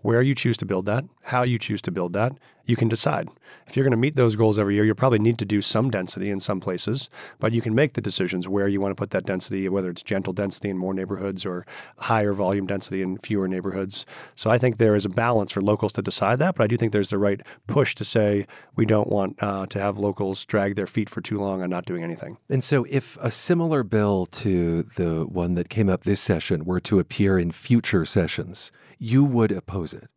[0.00, 2.32] Where you choose to build that, how you choose to build that,
[2.66, 3.28] you can decide.
[3.66, 5.90] If you're going to meet those goals every year, you'll probably need to do some
[5.90, 7.08] density in some places,
[7.40, 10.02] but you can make the decisions where you want to put that density, whether it's
[10.02, 11.66] gentle density in more neighborhoods or
[11.98, 14.06] higher volume density in fewer neighborhoods.
[14.34, 16.76] So I think there is a balance for locals to decide that, but I do
[16.76, 20.76] think there's the right push to say we don't want uh, to have locals drag
[20.76, 22.36] their feet for too long on not doing anything.
[22.48, 26.80] And so if a similar bill to the one that came up this session were
[26.80, 30.08] to appear in future sessions, you would oppose it.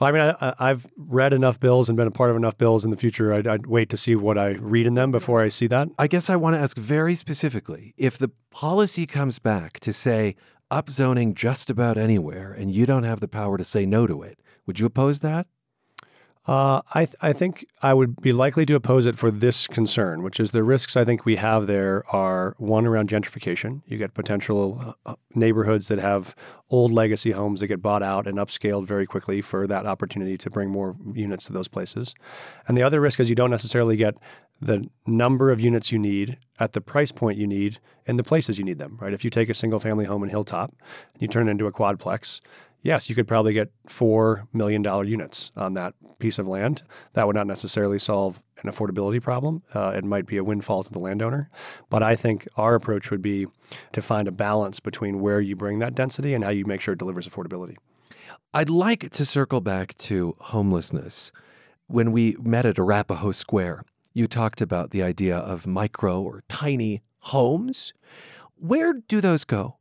[0.00, 2.84] Well, I mean, I, have read enough bills and been a part of enough bills
[2.84, 3.32] in the future.
[3.32, 5.88] I'd, I'd, wait to see what I read in them before I see that.
[5.98, 10.36] I guess I want to ask very specifically if the policy comes back to say
[10.70, 14.38] upzoning just about anywhere and you don't have the power to say no to it,
[14.66, 15.48] would you oppose that?
[16.48, 20.22] Uh, I, th- I think I would be likely to oppose it for this concern,
[20.22, 23.82] which is the risks I think we have there are one around gentrification.
[23.86, 26.34] You get potential uh, neighborhoods that have
[26.70, 30.48] old legacy homes that get bought out and upscaled very quickly for that opportunity to
[30.48, 32.14] bring more units to those places.
[32.66, 34.14] And the other risk is you don't necessarily get
[34.58, 38.58] the number of units you need at the price point you need in the places
[38.58, 39.12] you need them, right?
[39.12, 40.74] If you take a single family home in Hilltop
[41.12, 42.40] and you turn it into a quadplex,
[42.82, 46.82] yes, you could probably get $4 million units on that piece of land.
[47.12, 49.62] That would not necessarily solve an affordability problem.
[49.74, 51.50] Uh, it might be a windfall to the landowner.
[51.90, 53.46] But I think our approach would be
[53.92, 56.94] to find a balance between where you bring that density and how you make sure
[56.94, 57.76] it delivers affordability.
[58.52, 61.32] I'd like to circle back to homelessness.
[61.86, 67.02] When we met at Arapahoe Square, you talked about the idea of micro or tiny
[67.20, 67.92] homes.
[68.56, 69.77] Where do those go?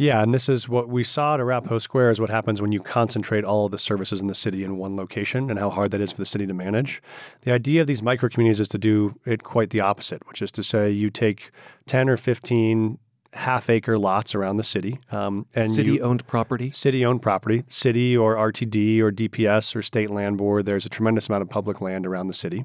[0.00, 2.80] Yeah, and this is what we saw at Arapahoe Square is what happens when you
[2.80, 6.00] concentrate all of the services in the city in one location and how hard that
[6.00, 7.02] is for the city to manage.
[7.42, 10.50] The idea of these micro communities is to do it quite the opposite, which is
[10.52, 11.50] to say you take
[11.84, 12.98] 10 or 15
[13.34, 15.00] half acre lots around the city.
[15.12, 16.70] Um, and city owned property?
[16.70, 17.64] City owned property.
[17.68, 21.82] City or RTD or DPS or state land board, there's a tremendous amount of public
[21.82, 22.64] land around the city.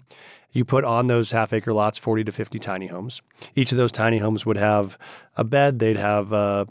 [0.54, 3.22] You put on those half acre lots 40 to 50 tiny homes.
[3.56, 4.98] Each of those tiny homes would have
[5.36, 6.66] a bed, they'd have uh,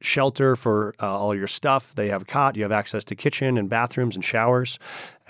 [0.00, 1.94] shelter for uh, all your stuff.
[1.94, 2.56] They have a cot.
[2.56, 4.78] You have access to kitchen and bathrooms and showers.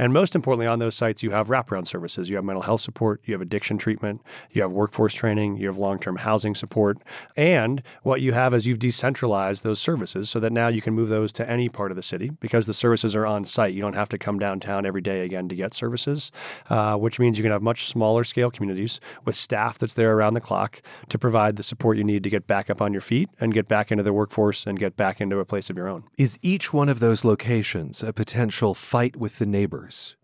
[0.00, 2.30] And most importantly, on those sites, you have wraparound services.
[2.30, 5.76] You have mental health support, you have addiction treatment, you have workforce training, you have
[5.76, 6.96] long term housing support.
[7.36, 11.10] And what you have is you've decentralized those services so that now you can move
[11.10, 13.74] those to any part of the city because the services are on site.
[13.74, 16.32] You don't have to come downtown every day again to get services,
[16.70, 20.32] uh, which means you can have much smaller scale communities with staff that's there around
[20.32, 23.28] the clock to provide the support you need to get back up on your feet
[23.38, 26.04] and get back into the workforce and get back into a place of your own.
[26.16, 29.89] Is each one of those locations a potential fight with the neighbors?
[29.90, 30.19] Years.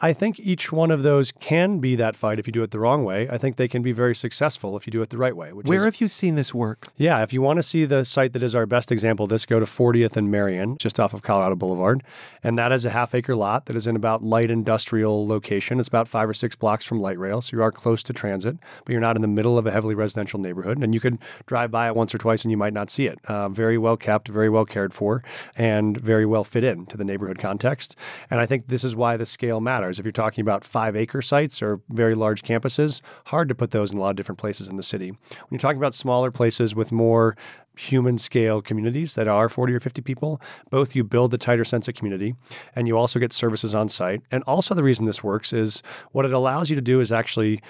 [0.00, 2.78] I think each one of those can be that fight if you do it the
[2.78, 3.28] wrong way.
[3.28, 5.52] I think they can be very successful if you do it the right way.
[5.52, 6.86] Where is, have you seen this work?
[6.96, 9.44] Yeah, if you want to see the site that is our best example, of this
[9.44, 12.04] go to 40th and Marion, just off of Colorado Boulevard,
[12.44, 15.80] and that is a half acre lot that is in about light industrial location.
[15.80, 18.56] It's about five or six blocks from light rail, so you are close to transit,
[18.84, 21.72] but you're not in the middle of a heavily residential neighborhood, and you could drive
[21.72, 23.18] by it once or twice and you might not see it.
[23.24, 25.24] Uh, very well kept, very well cared for,
[25.56, 27.96] and very well fit in to the neighborhood context.
[28.30, 29.87] And I think this is why the scale matters.
[29.96, 33.92] If you're talking about five acre sites or very large campuses, hard to put those
[33.92, 35.10] in a lot of different places in the city.
[35.10, 35.18] When
[35.52, 37.36] you're talking about smaller places with more
[37.76, 41.86] human scale communities that are 40 or 50 people, both you build a tighter sense
[41.86, 42.34] of community
[42.74, 44.20] and you also get services on site.
[44.32, 47.62] And also, the reason this works is what it allows you to do is actually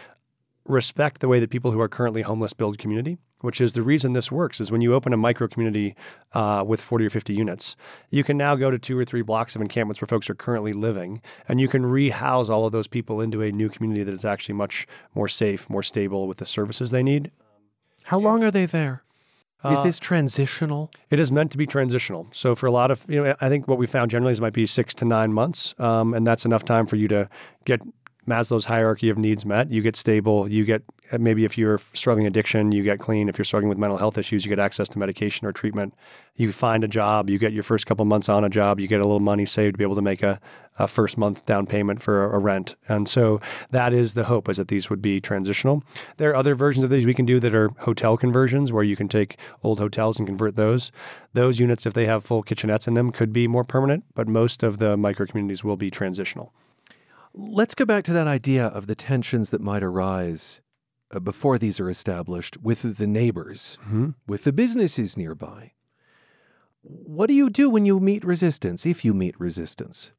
[0.69, 4.13] respect the way that people who are currently homeless build community, which is the reason
[4.13, 5.95] this works is when you open a micro community
[6.35, 7.77] uh, with 40 or 50 units,
[8.11, 10.73] you can now go to two or three blocks of encampments where folks are currently
[10.73, 14.25] living, and you can rehouse all of those people into a new community that is
[14.25, 17.31] actually much more safe, more stable with the services they need.
[18.07, 19.03] How long are they there?
[19.65, 20.89] Is Uh, this transitional?
[21.11, 22.29] It is meant to be transitional.
[22.31, 24.43] So for a lot of, you know, I think what we found generally is it
[24.43, 27.29] might be six to nine months, um, and that's enough time for you to
[27.65, 27.81] get
[28.29, 29.71] Maslow's hierarchy of needs met.
[29.71, 30.51] You get stable.
[30.51, 30.83] You get
[31.19, 33.29] maybe if you're struggling addiction, you get clean.
[33.29, 35.95] If you're struggling with mental health issues, you get access to medication or treatment.
[36.37, 37.31] You find a job.
[37.31, 38.79] You get your first couple months on a job.
[38.79, 40.39] You get a little money saved to be able to make a,
[40.79, 42.77] a first month down payment for a, a rent.
[42.89, 45.83] And so that is the hope is that these would be transitional.
[46.19, 48.97] There are other versions of these we can do that are hotel conversions where you
[48.97, 50.93] can take old hotels and convert those.
[51.33, 54.63] Those units, if they have full kitchenettes in them, could be more permanent, but most
[54.63, 56.53] of the micro communities will be transitional.
[57.41, 60.61] Let's go back to that idea of the tensions that might arise
[61.15, 63.79] uh, before these are established with the neighbors,
[64.27, 65.71] with the businesses nearby.
[66.83, 70.11] What do you do when you meet resistance, if you meet resistance?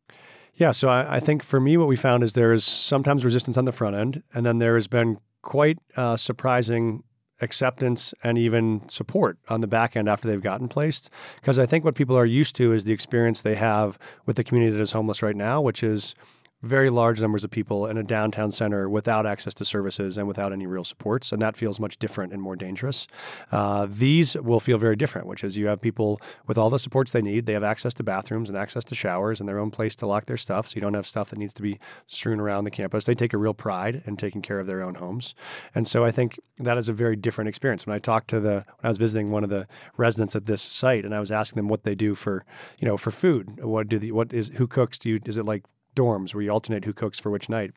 [0.53, 3.57] Yeah, so I, I think for me, what we found is there is sometimes resistance
[3.57, 7.03] on the front end, and then there has been quite uh, surprising
[7.41, 11.09] acceptance and even support on the back end after they've gotten placed.
[11.41, 14.43] Because I think what people are used to is the experience they have with the
[14.45, 16.15] community that is homeless right now, which is
[16.61, 20.51] very large numbers of people in a downtown center without access to services and without
[20.51, 21.31] any real supports.
[21.31, 23.07] And that feels much different and more dangerous.
[23.51, 27.11] Uh, these will feel very different, which is you have people with all the supports
[27.11, 27.45] they need.
[27.45, 30.25] They have access to bathrooms and access to showers and their own place to lock
[30.25, 30.67] their stuff.
[30.67, 33.05] So you don't have stuff that needs to be strewn around the campus.
[33.05, 35.35] They take a real pride in taking care of their own homes.
[35.73, 37.87] And so I think that is a very different experience.
[37.87, 40.61] When I talked to the, when I was visiting one of the residents at this
[40.61, 42.45] site and I was asking them what they do for,
[42.79, 44.99] you know, for food, what do the, what is, who cooks?
[44.99, 45.63] Do you, is it like
[45.95, 47.71] dorms where you alternate who cooks for which night.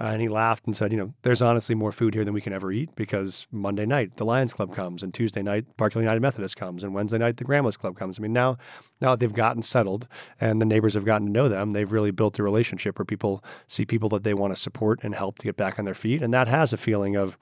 [0.00, 2.40] Uh, and he laughed and said, You know, there's honestly more food here than we
[2.40, 6.02] can ever eat because Monday night the Lions Club comes, and Tuesday night Park Hill
[6.02, 8.18] United Methodist comes, and Wednesday night the Grandma's Club comes.
[8.18, 8.58] I mean, now,
[9.00, 10.08] now they've gotten settled
[10.40, 13.44] and the neighbors have gotten to know them, they've really built a relationship where people
[13.68, 16.22] see people that they want to support and help to get back on their feet.
[16.22, 17.38] And that has a feeling of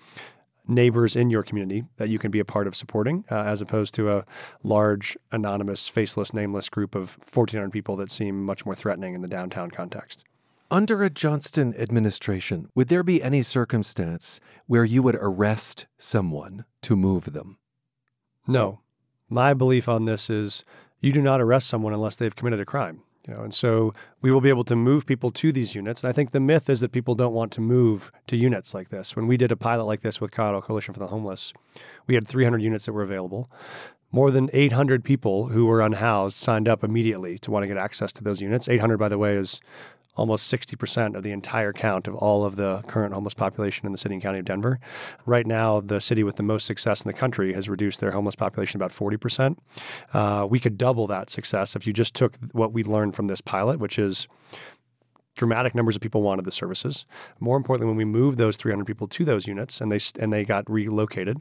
[0.67, 3.95] neighbors in your community that you can be a part of supporting, uh, as opposed
[3.95, 4.25] to a
[4.63, 9.29] large, anonymous, faceless, nameless group of 1,400 people that seem much more threatening in the
[9.29, 10.25] downtown context.
[10.71, 16.97] Under a Johnston administration, would there be any circumstance where you would arrest someone to
[16.97, 17.59] move them?
[18.47, 18.81] No.
[19.29, 20.65] My belief on this is
[21.01, 23.03] you do not arrest someone unless they've committed a crime.
[23.27, 26.03] You know, and so we will be able to move people to these units.
[26.03, 28.89] And I think the myth is that people don't want to move to units like
[28.89, 29.15] this.
[29.15, 31.53] When we did a pilot like this with Colorado Coalition for the Homeless,
[32.09, 33.49] we had 300 units that were available.
[34.11, 38.13] More than 800 people who were unhoused signed up immediately to want to get access
[38.15, 38.69] to those units.
[38.69, 39.61] 800, by the way, is
[40.15, 43.99] almost 60% of the entire count of all of the current homeless population in the
[43.99, 44.79] city and county of Denver.
[45.25, 48.35] Right now, the city with the most success in the country has reduced their homeless
[48.35, 49.57] population about 40%.
[50.13, 53.41] Uh, we could double that success if you just took what we learned from this
[53.41, 54.29] pilot, which is
[55.35, 57.07] dramatic numbers of people wanted the services.
[57.41, 60.45] More importantly, when we moved those 300 people to those units and they and they
[60.45, 61.39] got relocated,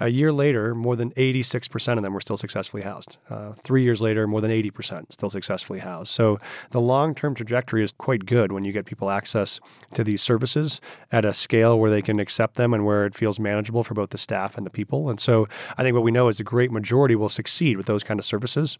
[0.00, 3.18] a year later, more than 86% of them were still successfully housed.
[3.28, 6.10] Uh, three years later, more than 80% still successfully housed.
[6.10, 6.38] So
[6.70, 9.60] the long term trajectory is quite good when you get people access
[9.94, 10.80] to these services
[11.12, 14.10] at a scale where they can accept them and where it feels manageable for both
[14.10, 15.10] the staff and the people.
[15.10, 18.02] And so I think what we know is a great majority will succeed with those
[18.02, 18.78] kind of services.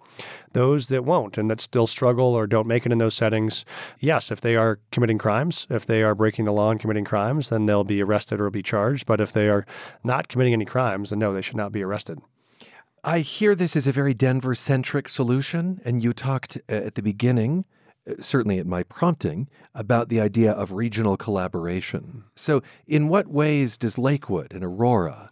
[0.52, 3.64] Those that won't and that still struggle or don't make it in those settings,
[3.98, 7.50] yes, if they are committing crimes, if they are breaking the law and committing crimes,
[7.50, 9.04] then they'll be arrested or be charged.
[9.06, 9.66] But if they are
[10.02, 12.18] not committing any crimes, then no, they should not be arrested.
[13.02, 17.02] I hear this is a very Denver centric solution, and you talked uh, at the
[17.02, 17.64] beginning,
[18.08, 22.24] uh, certainly at my prompting, about the idea of regional collaboration.
[22.36, 25.30] So, in what ways does Lakewood and Aurora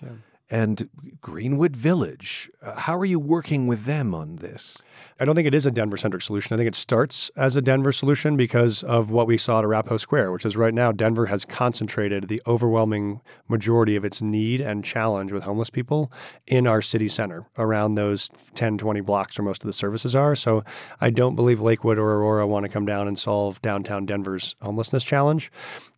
[0.51, 0.89] and
[1.21, 4.79] Greenwood Village, uh, how are you working with them on this?
[5.21, 6.55] I don't think it is a Denver centric solution.
[6.55, 9.97] I think it starts as a Denver solution because of what we saw at Arapahoe
[9.97, 14.85] Square, which is right now Denver has concentrated the overwhelming majority of its need and
[14.85, 16.13] challenge with homeless people
[16.47, 20.35] in our city center around those 10, 20 blocks where most of the services are.
[20.37, 20.65] So
[21.01, 25.03] I don't believe Lakewood or Aurora want to come down and solve downtown Denver's homelessness
[25.03, 25.51] challenge.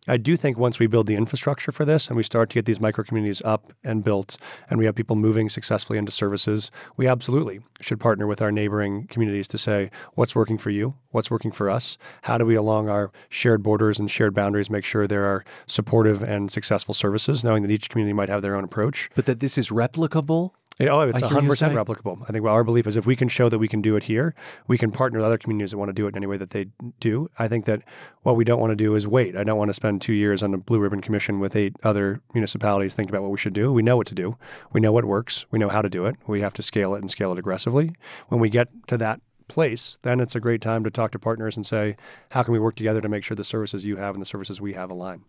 [0.07, 2.65] I do think once we build the infrastructure for this and we start to get
[2.65, 4.35] these micro communities up and built
[4.67, 9.05] and we have people moving successfully into services, we absolutely should partner with our neighboring
[9.07, 12.89] communities to say what's working for you, what's working for us, how do we along
[12.89, 17.61] our shared borders and shared boundaries make sure there are supportive and successful services, knowing
[17.61, 19.07] that each community might have their own approach.
[19.13, 20.53] But that this is replicable
[20.89, 22.23] oh, it's you 100% replicable.
[22.27, 24.33] I think our belief is if we can show that we can do it here,
[24.67, 26.51] we can partner with other communities that want to do it in any way that
[26.51, 26.67] they
[26.99, 27.29] do.
[27.39, 27.81] I think that
[28.23, 29.35] what we don't want to do is wait.
[29.35, 32.21] I don't want to spend two years on a blue ribbon commission with eight other
[32.33, 33.71] municipalities thinking about what we should do.
[33.71, 34.37] We know what to do.
[34.71, 35.45] We know what works.
[35.51, 36.15] We know how to do it.
[36.27, 37.93] We have to scale it and scale it aggressively.
[38.29, 41.57] When we get to that place, then it's a great time to talk to partners
[41.57, 41.97] and say,
[42.29, 44.61] how can we work together to make sure the services you have and the services
[44.61, 45.25] we have align?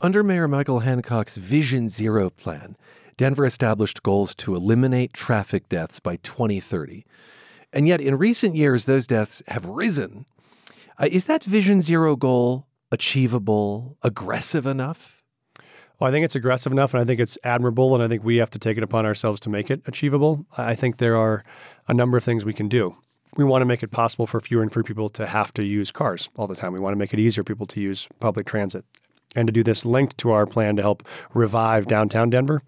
[0.00, 2.74] Under Mayor Michael Hancock's Vision Zero plan,
[3.20, 7.04] Denver established goals to eliminate traffic deaths by 2030.
[7.70, 10.24] And yet, in recent years, those deaths have risen.
[10.98, 15.22] Uh, is that Vision Zero goal achievable, aggressive enough?
[15.98, 18.38] Well, I think it's aggressive enough, and I think it's admirable, and I think we
[18.38, 20.46] have to take it upon ourselves to make it achievable.
[20.56, 21.44] I think there are
[21.88, 22.96] a number of things we can do.
[23.36, 25.92] We want to make it possible for fewer and fewer people to have to use
[25.92, 26.72] cars all the time.
[26.72, 28.86] We want to make it easier for people to use public transit
[29.36, 32.62] and to do this linked to our plan to help revive downtown Denver.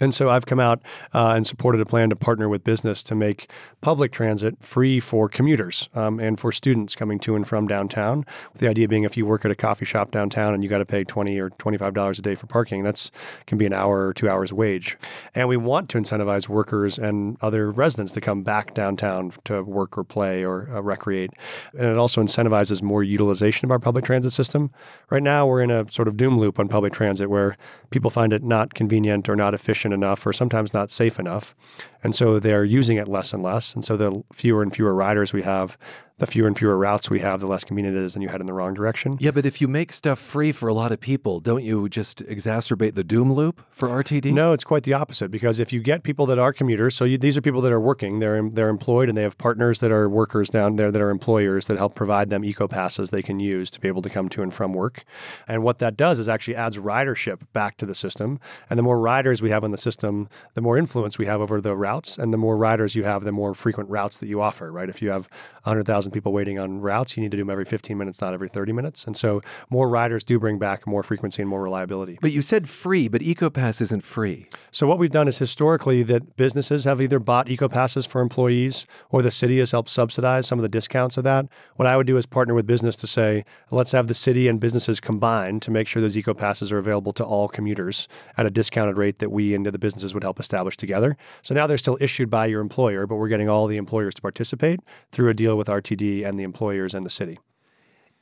[0.00, 0.82] And so I've come out
[1.14, 5.28] uh, and supported a plan to partner with business to make public transit free for
[5.28, 8.26] commuters um, and for students coming to and from downtown.
[8.52, 10.78] With the idea being, if you work at a coffee shop downtown and you got
[10.78, 13.10] to pay twenty or twenty-five dollars a day for parking, that's
[13.46, 14.98] can be an hour or two hours wage.
[15.34, 19.96] And we want to incentivize workers and other residents to come back downtown to work
[19.96, 21.30] or play or uh, recreate.
[21.72, 24.70] And it also incentivizes more utilization of our public transit system.
[25.10, 27.56] Right now, we're in a sort of doom loop on public transit where
[27.90, 31.54] people find it not convenient or not efficient enough or sometimes not safe enough.
[32.02, 33.74] And so they're using it less and less.
[33.74, 35.76] And so the fewer and fewer riders we have,
[36.18, 38.40] the fewer and fewer routes we have, the less convenient it is, and you head
[38.40, 39.18] in the wrong direction.
[39.20, 42.24] Yeah, but if you make stuff free for a lot of people, don't you just
[42.24, 44.32] exacerbate the doom loop for RTD?
[44.32, 47.18] No, it's quite the opposite because if you get people that are commuters, so you,
[47.18, 50.08] these are people that are working, they're they're employed, and they have partners that are
[50.08, 53.70] workers down there that are employers that help provide them eco passes they can use
[53.70, 55.04] to be able to come to and from work.
[55.46, 58.40] And what that does is actually adds ridership back to the system.
[58.70, 61.60] And the more riders we have on the system, the more influence we have over
[61.60, 64.72] the routes, and the more riders you have, the more frequent routes that you offer.
[64.72, 64.88] Right?
[64.88, 65.28] If you have
[65.64, 68.48] 100,000 people waiting on routes, you need to do them every 15 minutes, not every
[68.48, 69.04] 30 minutes.
[69.04, 72.18] And so more riders do bring back more frequency and more reliability.
[72.20, 74.48] But you said free, but EcoPass isn't free.
[74.70, 78.86] So what we've done is historically that businesses have either bought eco passes for employees
[79.10, 81.46] or the city has helped subsidize some of the discounts of that.
[81.76, 84.60] What I would do is partner with business to say, let's have the city and
[84.60, 88.50] businesses combine to make sure those eco passes are available to all commuters at a
[88.50, 91.16] discounted rate that we and the businesses would help establish together.
[91.42, 94.22] So now they're still issued by your employer, but we're getting all the employers to
[94.22, 94.80] participate
[95.12, 97.38] through a deal with RTD and the employers and the city.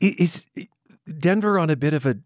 [0.01, 0.47] Is
[1.18, 2.18] Denver on a bit of a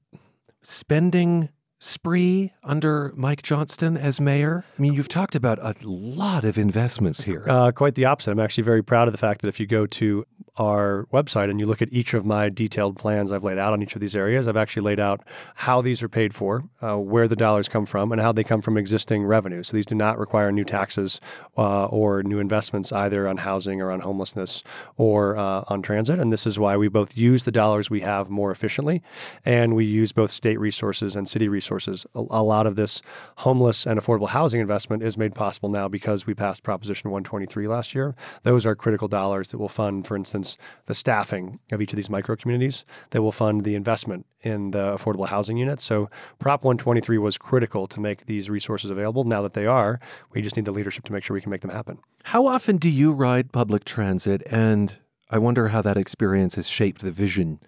[0.63, 4.65] spending spree under Mike Johnston as mayor?
[4.79, 7.45] I mean, you've talked about a lot of investments here.
[7.49, 8.33] Uh, quite the opposite.
[8.33, 10.25] I'm actually very proud of the fact that if you go to
[10.59, 13.83] our website and you look at each of my detailed plans I've laid out on
[13.83, 15.23] each of these areas, I've actually laid out
[15.55, 18.61] how these are paid for, uh, where the dollars come from, and how they come
[18.61, 19.63] from existing revenue.
[19.63, 21.21] So these do not require new taxes
[21.57, 24.63] uh, or new investments either on housing or on homelessness
[24.97, 26.19] or uh, on transit.
[26.19, 29.03] And this is why we both use the dollars we have more efficiently,
[29.45, 32.07] and we use both state resources and city resources.
[32.15, 33.03] A, a lot of this
[33.39, 37.95] homeless and affordable housing investment is made possible now because we passed Proposition 123 last
[37.95, 38.15] year.
[38.43, 40.48] Those are critical dollars that will fund, for instance,
[40.87, 44.95] the staffing of each of these micro communities that will fund the investment in the
[44.97, 45.85] affordable housing units.
[45.85, 49.25] So Prop 123 was critical to make these resources available.
[49.25, 50.01] Now that they are,
[50.33, 51.99] we just need the leadership to make sure we can make them happen.
[52.25, 54.43] How often do you ride public transit?
[54.51, 54.97] And
[55.31, 57.61] I wonder how that experience has shaped the vision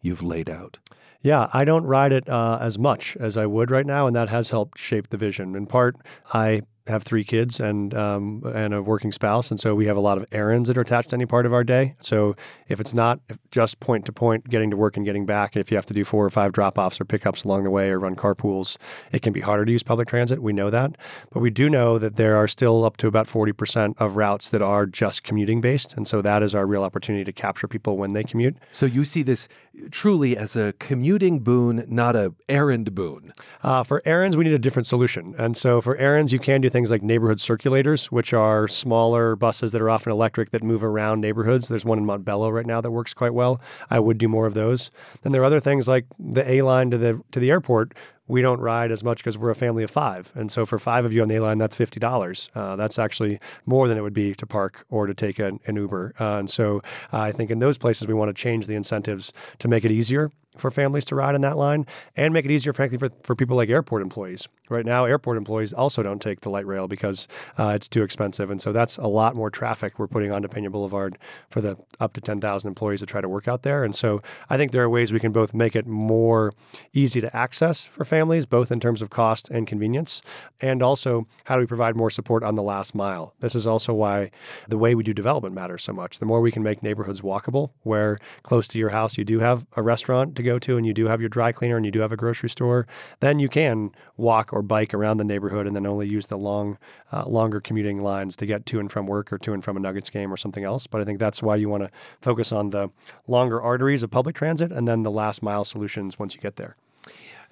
[0.00, 0.78] you've laid out.
[1.20, 4.28] Yeah, I don't ride it uh, as much as I would right now, and that
[4.28, 5.56] has helped shape the vision.
[5.56, 5.96] In part,
[6.32, 10.00] I have three kids and um, and a working spouse, and so we have a
[10.00, 11.94] lot of errands that are attached to any part of our day.
[12.00, 12.34] So
[12.68, 13.20] if it's not
[13.50, 16.04] just point to point, getting to work and getting back, if you have to do
[16.04, 18.76] four or five drop offs or pickups along the way or run carpools,
[19.12, 20.42] it can be harder to use public transit.
[20.42, 20.96] We know that,
[21.30, 24.48] but we do know that there are still up to about forty percent of routes
[24.48, 27.96] that are just commuting based, and so that is our real opportunity to capture people
[27.96, 28.56] when they commute.
[28.72, 29.48] So you see this
[29.90, 33.32] truly as a commuting boon, not a errand boon.
[33.62, 36.68] Uh, for errands, we need a different solution, and so for errands, you can do
[36.68, 41.20] things like neighborhood circulators, which are smaller buses that are often electric that move around
[41.20, 41.68] neighborhoods.
[41.68, 43.60] There's one in Montbello right now that works quite well.
[43.90, 44.90] I would do more of those.
[45.22, 47.94] Then there are other things like the A line to the to the airport.
[48.28, 51.04] We don't ride as much because we're a family of five, and so for five
[51.04, 52.50] of you on the A line, that's fifty dollars.
[52.54, 55.76] Uh, that's actually more than it would be to park or to take an, an
[55.76, 56.14] Uber.
[56.20, 59.32] Uh, and so uh, I think in those places we want to change the incentives
[59.58, 62.72] to make it easier for families to ride in that line and make it easier,
[62.72, 64.48] frankly, for, for people like airport employees.
[64.68, 68.50] Right now, airport employees also don't take the light rail because uh, it's too expensive.
[68.50, 71.18] And so that's a lot more traffic we're putting onto Pena Boulevard
[71.48, 73.84] for the up to 10,000 employees that try to work out there.
[73.84, 76.52] And so I think there are ways we can both make it more
[76.92, 80.22] easy to access for families, both in terms of cost and convenience,
[80.60, 83.34] and also how do we provide more support on the last mile.
[83.40, 84.30] This is also why
[84.68, 86.18] the way we do development matters so much.
[86.18, 89.66] The more we can make neighborhoods walkable, where close to your house you do have
[89.76, 92.00] a restaurant to go to and you do have your dry cleaner and you do
[92.00, 92.86] have a grocery store,
[93.20, 96.78] then you can walk or bike around the neighborhood and then only use the long,
[97.12, 99.80] uh, longer commuting lines to get to and from work or to and from a
[99.80, 100.86] Nuggets game or something else.
[100.86, 101.90] But I think that's why you want to
[102.20, 102.90] focus on the
[103.26, 106.76] longer arteries of public transit and then the last mile solutions once you get there.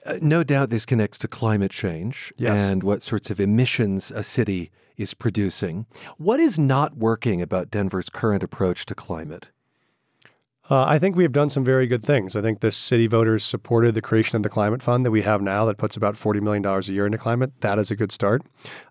[0.07, 2.61] Uh, no doubt this connects to climate change yes.
[2.61, 5.87] and what sorts of emissions a city is producing.
[6.17, 9.51] What is not working about Denver's current approach to climate?
[10.69, 12.35] Uh, I think we have done some very good things.
[12.35, 15.41] I think the city voters supported the creation of the climate fund that we have
[15.41, 17.53] now that puts about $40 million a year into climate.
[17.61, 18.43] That is a good start.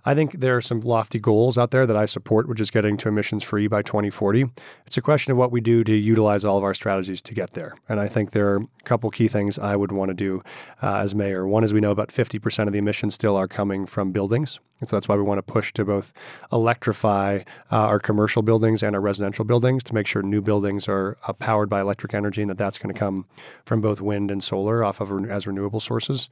[0.05, 2.95] I think there are some lofty goals out there that I support, which is getting
[2.97, 4.45] to emissions free by 2040.
[4.86, 7.53] It's a question of what we do to utilize all of our strategies to get
[7.53, 7.76] there.
[7.89, 10.43] And I think there are a couple key things I would want to do
[10.82, 11.45] uh, as mayor.
[11.45, 14.59] One is we know about 50% of the emissions still are coming from buildings.
[14.80, 16.11] And so that's why we want to push to both
[16.51, 17.39] electrify
[17.71, 21.34] uh, our commercial buildings and our residential buildings to make sure new buildings are uh,
[21.34, 23.26] powered by electric energy and that that's going to come
[23.65, 26.30] from both wind and solar off of as renewable sources.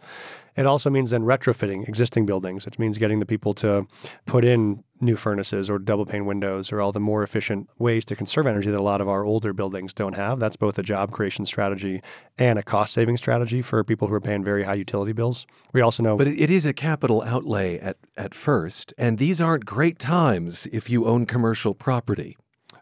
[0.55, 2.67] It also means then retrofitting existing buildings.
[2.67, 3.87] It means getting the people to
[4.25, 8.15] put in new furnaces or double pane windows or all the more efficient ways to
[8.15, 10.39] conserve energy that a lot of our older buildings don't have.
[10.39, 12.01] That's both a job creation strategy
[12.37, 15.45] and a cost saving strategy for people who are paying very high utility bills.
[15.73, 19.65] We also know But it is a capital outlay at at first, and these aren't
[19.65, 22.37] great times if you own commercial property.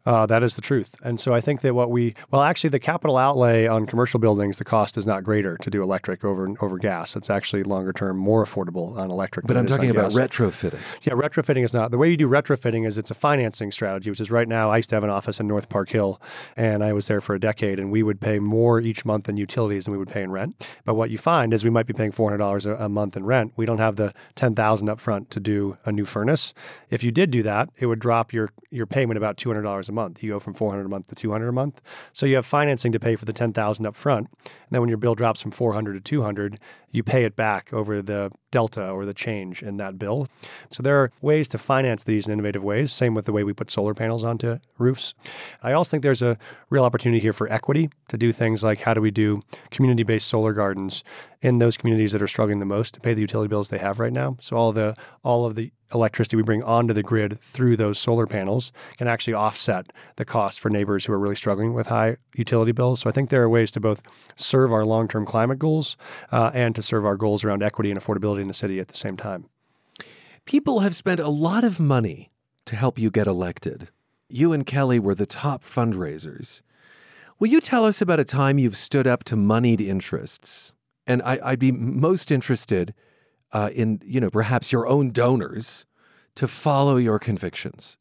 [0.05, 0.95] Uh, that is the truth.
[1.03, 4.57] And so I think that what we, well, actually, the capital outlay on commercial buildings,
[4.57, 7.15] the cost is not greater to do electric over over gas.
[7.15, 9.45] It's actually longer term more affordable on electric.
[9.45, 10.15] But I'm talking about gas.
[10.15, 10.79] retrofitting.
[11.03, 11.91] Yeah, retrofitting is not.
[11.91, 14.77] The way you do retrofitting is it's a financing strategy, which is right now, I
[14.77, 16.21] used to have an office in North Park Hill,
[16.55, 19.37] and I was there for a decade, and we would pay more each month in
[19.37, 20.67] utilities than we would pay in rent.
[20.85, 23.53] But what you find is we might be paying $400 a, a month in rent.
[23.55, 26.53] We don't have the 10000 up front to do a new furnace.
[26.89, 30.23] If you did do that, it would drop your, your payment about $200 a month.
[30.23, 31.81] You go from 400 a month to 200 a month.
[32.13, 34.29] So you have financing to pay for the 10,000 up front.
[34.43, 36.59] And then when your bill drops from 400 to 200,
[36.91, 40.27] you pay it back over the delta or the change in that bill.
[40.69, 42.91] So there are ways to finance these in innovative ways.
[42.91, 45.13] Same with the way we put solar panels onto roofs.
[45.63, 46.37] I also think there's a
[46.69, 50.53] real opportunity here for equity to do things like how do we do community-based solar
[50.53, 51.03] gardens
[51.41, 53.99] in those communities that are struggling the most to pay the utility bills they have
[53.99, 54.37] right now.
[54.39, 58.25] So all the all of the electricity we bring onto the grid through those solar
[58.25, 62.71] panels can actually offset the cost for neighbors who are really struggling with high utility
[62.71, 63.01] bills.
[63.01, 64.01] So I think there are ways to both
[64.35, 65.97] serve our long-term climate goals
[66.31, 68.97] uh, and to serve our goals around equity and affordability in the city at the
[68.97, 69.45] same time.
[70.45, 72.31] People have spent a lot of money
[72.65, 73.89] to help you get elected.
[74.29, 76.61] You and Kelly were the top fundraisers.
[77.39, 80.73] Will you tell us about a time you've stood up to moneyed interests?
[81.07, 82.93] And I, would be most interested
[83.51, 85.85] uh, in, you know, perhaps your own donors
[86.35, 87.97] to follow your convictions.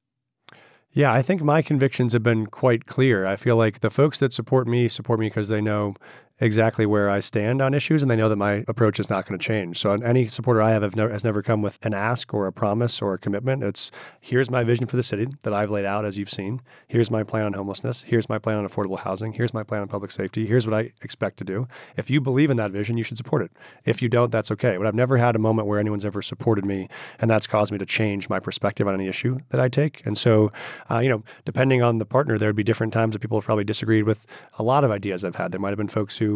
[0.92, 3.24] Yeah, I think my convictions have been quite clear.
[3.24, 5.94] I feel like the folks that support me support me because they know
[6.40, 9.38] exactly where I stand on issues, and they know that my approach is not going
[9.38, 9.78] to change.
[9.78, 13.02] So, any supporter I have, have has never come with an ask or a promise
[13.02, 13.62] or a commitment.
[13.62, 16.60] It's here's my vision for the city that I've laid out, as you've seen.
[16.88, 18.02] Here's my plan on homelessness.
[18.02, 19.32] Here's my plan on affordable housing.
[19.32, 20.46] Here's my plan on public safety.
[20.46, 21.68] Here's what I expect to do.
[21.96, 23.52] If you believe in that vision, you should support it.
[23.84, 24.76] If you don't, that's okay.
[24.76, 26.88] But I've never had a moment where anyone's ever supported me,
[27.18, 30.04] and that's caused me to change my perspective on any issue that I take.
[30.06, 30.52] And so,
[30.90, 33.44] uh, you know, depending on the partner, there would be different times that people have
[33.44, 34.26] probably disagreed with
[34.58, 35.52] a lot of ideas I've had.
[35.52, 36.29] There might have been folks who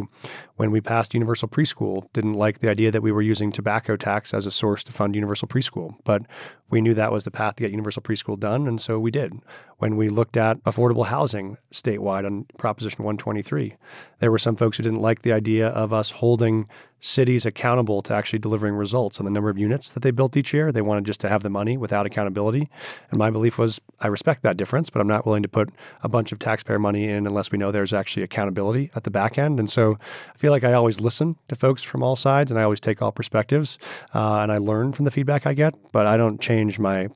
[0.56, 4.32] when we passed universal preschool, didn't like the idea that we were using tobacco tax
[4.32, 5.96] as a source to fund universal preschool.
[6.04, 6.22] But
[6.70, 9.32] we knew that was the path to get universal preschool done, and so we did.
[9.78, 13.74] When we looked at affordable housing statewide on Proposition 123,
[14.20, 16.66] there were some folks who didn't like the idea of us holding
[17.00, 20.54] cities accountable to actually delivering results on the number of units that they built each
[20.54, 20.72] year.
[20.72, 22.70] They wanted just to have the money without accountability.
[23.10, 25.68] And my belief was I respect that difference, but I'm not willing to put
[26.02, 29.36] a bunch of taxpayer money in unless we know there's actually accountability at the back
[29.36, 29.58] end.
[29.58, 29.98] And so
[30.34, 33.02] I feel like I always listen to folks from all sides and I always take
[33.02, 33.78] all perspectives
[34.14, 37.08] uh, and I learn from the feedback I get, but I don't change my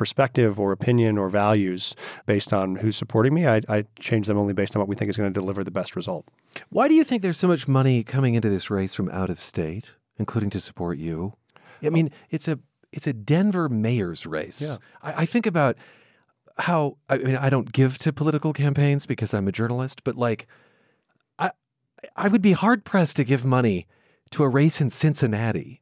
[0.00, 1.94] perspective or opinion or values
[2.24, 3.46] based on who's supporting me.
[3.46, 5.70] I, I change them only based on what we think is going to deliver the
[5.70, 6.24] best result.
[6.70, 9.38] Why do you think there's so much money coming into this race from out of
[9.38, 11.34] state, including to support you?
[11.84, 12.58] I mean, it's a
[12.92, 14.62] it's a Denver mayor's race.
[14.62, 14.76] Yeah.
[15.02, 15.76] I, I think about
[16.56, 20.46] how I mean I don't give to political campaigns because I'm a journalist, but like
[22.16, 23.86] I would be hard pressed to give money
[24.30, 25.79] to a race in Cincinnati.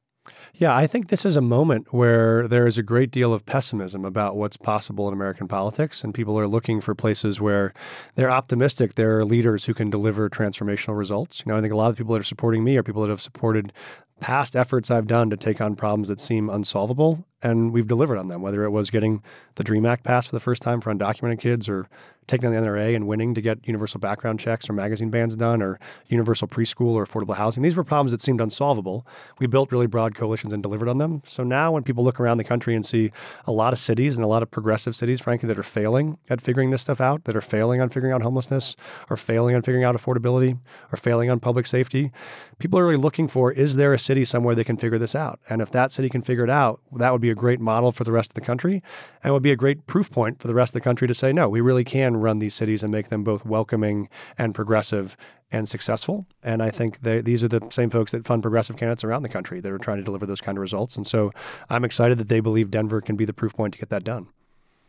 [0.59, 4.05] Yeah, I think this is a moment where there is a great deal of pessimism
[4.05, 7.73] about what's possible in American politics, and people are looking for places where
[8.17, 8.97] they're optimistic.
[8.97, 11.45] There are leaders who can deliver transformational results.
[11.47, 13.09] You know, I think a lot of people that are supporting me are people that
[13.09, 13.73] have supported
[14.19, 18.27] past efforts I've done to take on problems that seem unsolvable, and we've delivered on
[18.27, 19.23] them, whether it was getting
[19.55, 21.89] the DREAM Act passed for the first time for undocumented kids or
[22.29, 25.63] taking on the NRA and winning to get universal background checks or magazine bans done
[25.63, 27.63] or universal preschool or affordable housing.
[27.63, 29.07] These were problems that seemed unsolvable.
[29.39, 31.23] We built really broad coalitions and delivered on them.
[31.25, 33.11] So now when people look around the country and see
[33.47, 36.41] a lot of cities and a lot of progressive cities, frankly, that are failing at
[36.41, 38.77] figuring this stuff out, that are failing on figuring out homelessness,
[39.09, 40.59] or failing on figuring out affordability,
[40.93, 42.13] or failing on public safety,
[42.59, 45.41] people are really looking for is there a city somewhere they can figure this out?
[45.49, 48.05] And if that city can figure it out, that would be a great model for
[48.05, 48.83] the rest of the country
[49.25, 51.33] and would be a great proof point for the rest of the country to say,
[51.33, 55.17] no, we really can run these cities and make them both welcoming and progressive
[55.51, 56.27] and successful.
[56.43, 59.29] And I think they, these are the same folks that fund progressive candidates around the
[59.29, 60.97] country that are trying to deliver those kind of results.
[60.97, 61.33] And so
[61.71, 64.29] I'm excited that they believe Denver can be the proof point to get that done.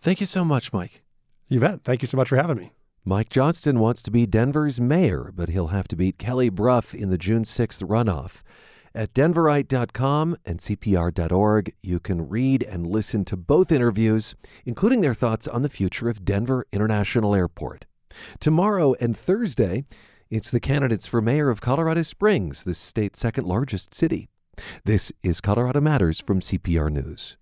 [0.02, 1.02] Thank you so much, Mike.
[1.48, 1.84] You bet.
[1.84, 2.72] Thank you so much for having me.
[3.06, 7.10] Mike Johnston wants to be Denver's mayor, but he'll have to beat Kelly Brough in
[7.10, 8.42] the June 6th runoff.
[8.96, 14.36] At denverite.com and cpr.org, you can read and listen to both interviews,
[14.66, 17.86] including their thoughts on the future of Denver International Airport.
[18.40, 19.86] Tomorrow and Thursday,
[20.30, 24.30] it's the candidates for mayor of Colorado Springs, the state's second largest city.
[24.86, 27.38] This is Colorado Matters from CPR News.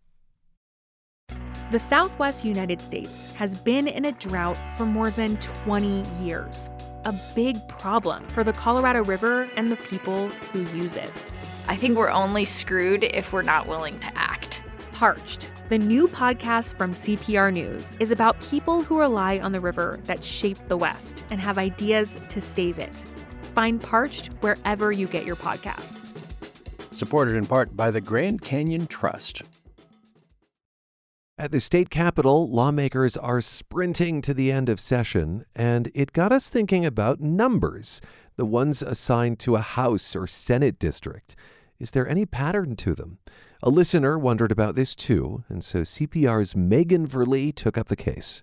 [1.70, 6.70] The Southwest United States has been in a drought for more than 20 years.
[7.03, 11.26] A big problem for the Colorado River and the people who use it.
[11.68, 14.63] I think we're only screwed if we're not willing to act.
[14.93, 19.99] Parched, the new podcast from CPR News, is about people who rely on the river
[20.05, 23.03] that shaped the West and have ideas to save it.
[23.53, 26.18] Find Parched wherever you get your podcasts.
[26.93, 29.43] Supported in part by the Grand Canyon Trust.
[31.40, 36.32] At the state capitol, lawmakers are sprinting to the end of session, and it got
[36.32, 38.02] us thinking about numbers,
[38.38, 41.36] the ones assigned to a House or Senate district.
[41.80, 43.20] Is there any pattern to them?
[43.62, 48.42] A listener wondered about this too, and so CPR's Megan Verlee took up the case.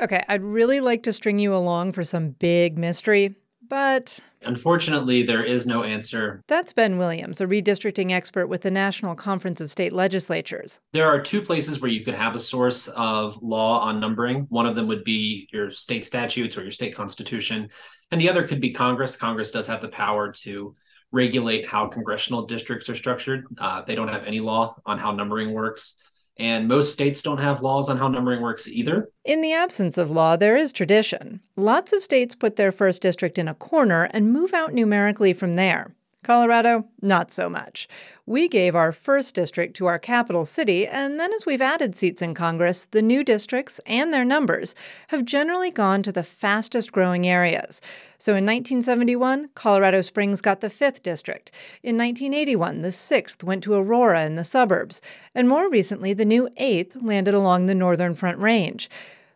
[0.00, 3.36] Okay, I'd really like to string you along for some big mystery,
[3.68, 6.42] but unfortunately, there is no answer.
[6.48, 10.80] That's Ben Williams, a redistricting expert with the National Conference of State Legislatures.
[10.92, 14.46] There are two places where you could have a source of law on numbering.
[14.48, 17.68] One of them would be your state statutes or your state constitution,
[18.10, 19.16] and the other could be Congress.
[19.16, 20.76] Congress does have the power to
[21.12, 23.46] regulate how congressional districts are structured.
[23.58, 25.96] Uh, they don't have any law on how numbering works.
[26.38, 29.08] And most states don't have laws on how numbering works either.
[29.24, 31.40] In the absence of law, there is tradition.
[31.56, 35.54] Lots of states put their first district in a corner and move out numerically from
[35.54, 35.94] there.
[36.26, 37.86] Colorado, not so much.
[38.26, 42.20] We gave our first district to our capital city, and then as we've added seats
[42.20, 44.74] in Congress, the new districts and their numbers
[45.08, 47.80] have generally gone to the fastest growing areas.
[48.18, 51.52] So in 1971, Colorado Springs got the 5th district.
[51.84, 55.00] In 1981, the 6th went to Aurora in the suburbs.
[55.32, 58.90] And more recently, the new 8th landed along the Northern Front Range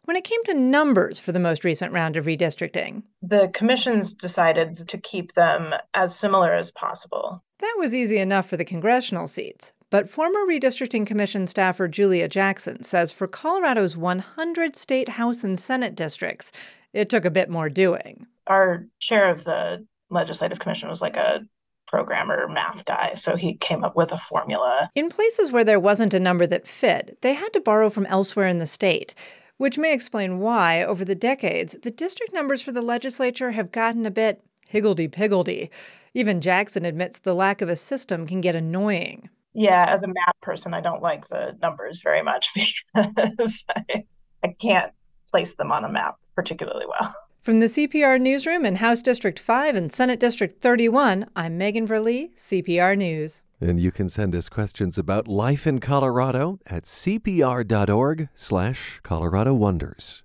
[0.05, 3.03] when it came to numbers for the most recent round of redistricting.
[3.23, 7.43] The commissions decided to keep them as similar as possible.
[7.61, 9.73] That was easy enough for the congressional seats.
[9.91, 15.97] But former Redistricting Commission staffer Julia Jackson says for Colorado's 100 state House and Senate
[15.97, 16.53] districts,
[16.93, 18.27] it took a bit more doing.
[18.47, 21.45] Our chair of the Legislative Commission was like a
[21.89, 24.89] programmer math guy, so he came up with a formula.
[24.95, 28.47] In places where there wasn't a number that fit, they had to borrow from elsewhere
[28.47, 29.15] in the state
[29.61, 34.07] which may explain why, over the decades, the district numbers for the legislature have gotten
[34.07, 35.71] a bit higgledy-piggledy.
[36.15, 39.29] Even Jackson admits the lack of a system can get annoying.
[39.53, 42.49] Yeah, as a math person, I don't like the numbers very much
[42.95, 44.05] because I,
[44.43, 44.95] I can't
[45.31, 47.15] place them on a map particularly well.
[47.43, 52.35] From the CPR newsroom in House District 5 and Senate District 31, I'm Megan Verlee,
[52.35, 53.43] CPR News.
[53.61, 60.23] And you can send us questions about life in Colorado at cpr.org slash Colorado Wonders.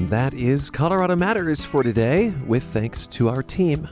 [0.00, 3.86] And that is Colorado Matters for today, with thanks to our team.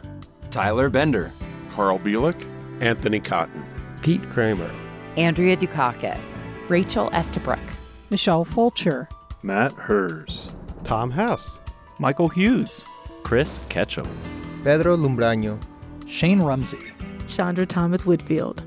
[0.50, 1.30] Tyler Bender,
[1.74, 2.42] Carl Bielek,
[2.80, 3.62] Anthony Cotton,
[4.00, 4.70] Pete Kramer,
[5.18, 7.58] Andrea Dukakis, Rachel Estabrook,
[8.08, 9.06] Michelle Fulcher,
[9.42, 11.60] Matt Hers, Tom Hess,
[11.98, 12.86] Michael Hughes,
[13.22, 14.08] Chris Ketchum,
[14.64, 15.60] Pedro Lumbraño,
[16.06, 16.90] Shane Rumsey,
[17.26, 18.62] Chandra Thomas Whitfield.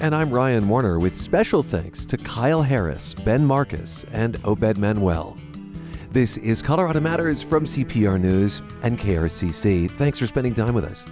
[0.00, 5.38] And I'm Ryan Warner with special thanks to Kyle Harris, Ben Marcus, and Obed Manuel.
[6.12, 9.90] This is Colorado Matters from CPR News and KRCC.
[9.92, 11.06] Thanks for spending time with us.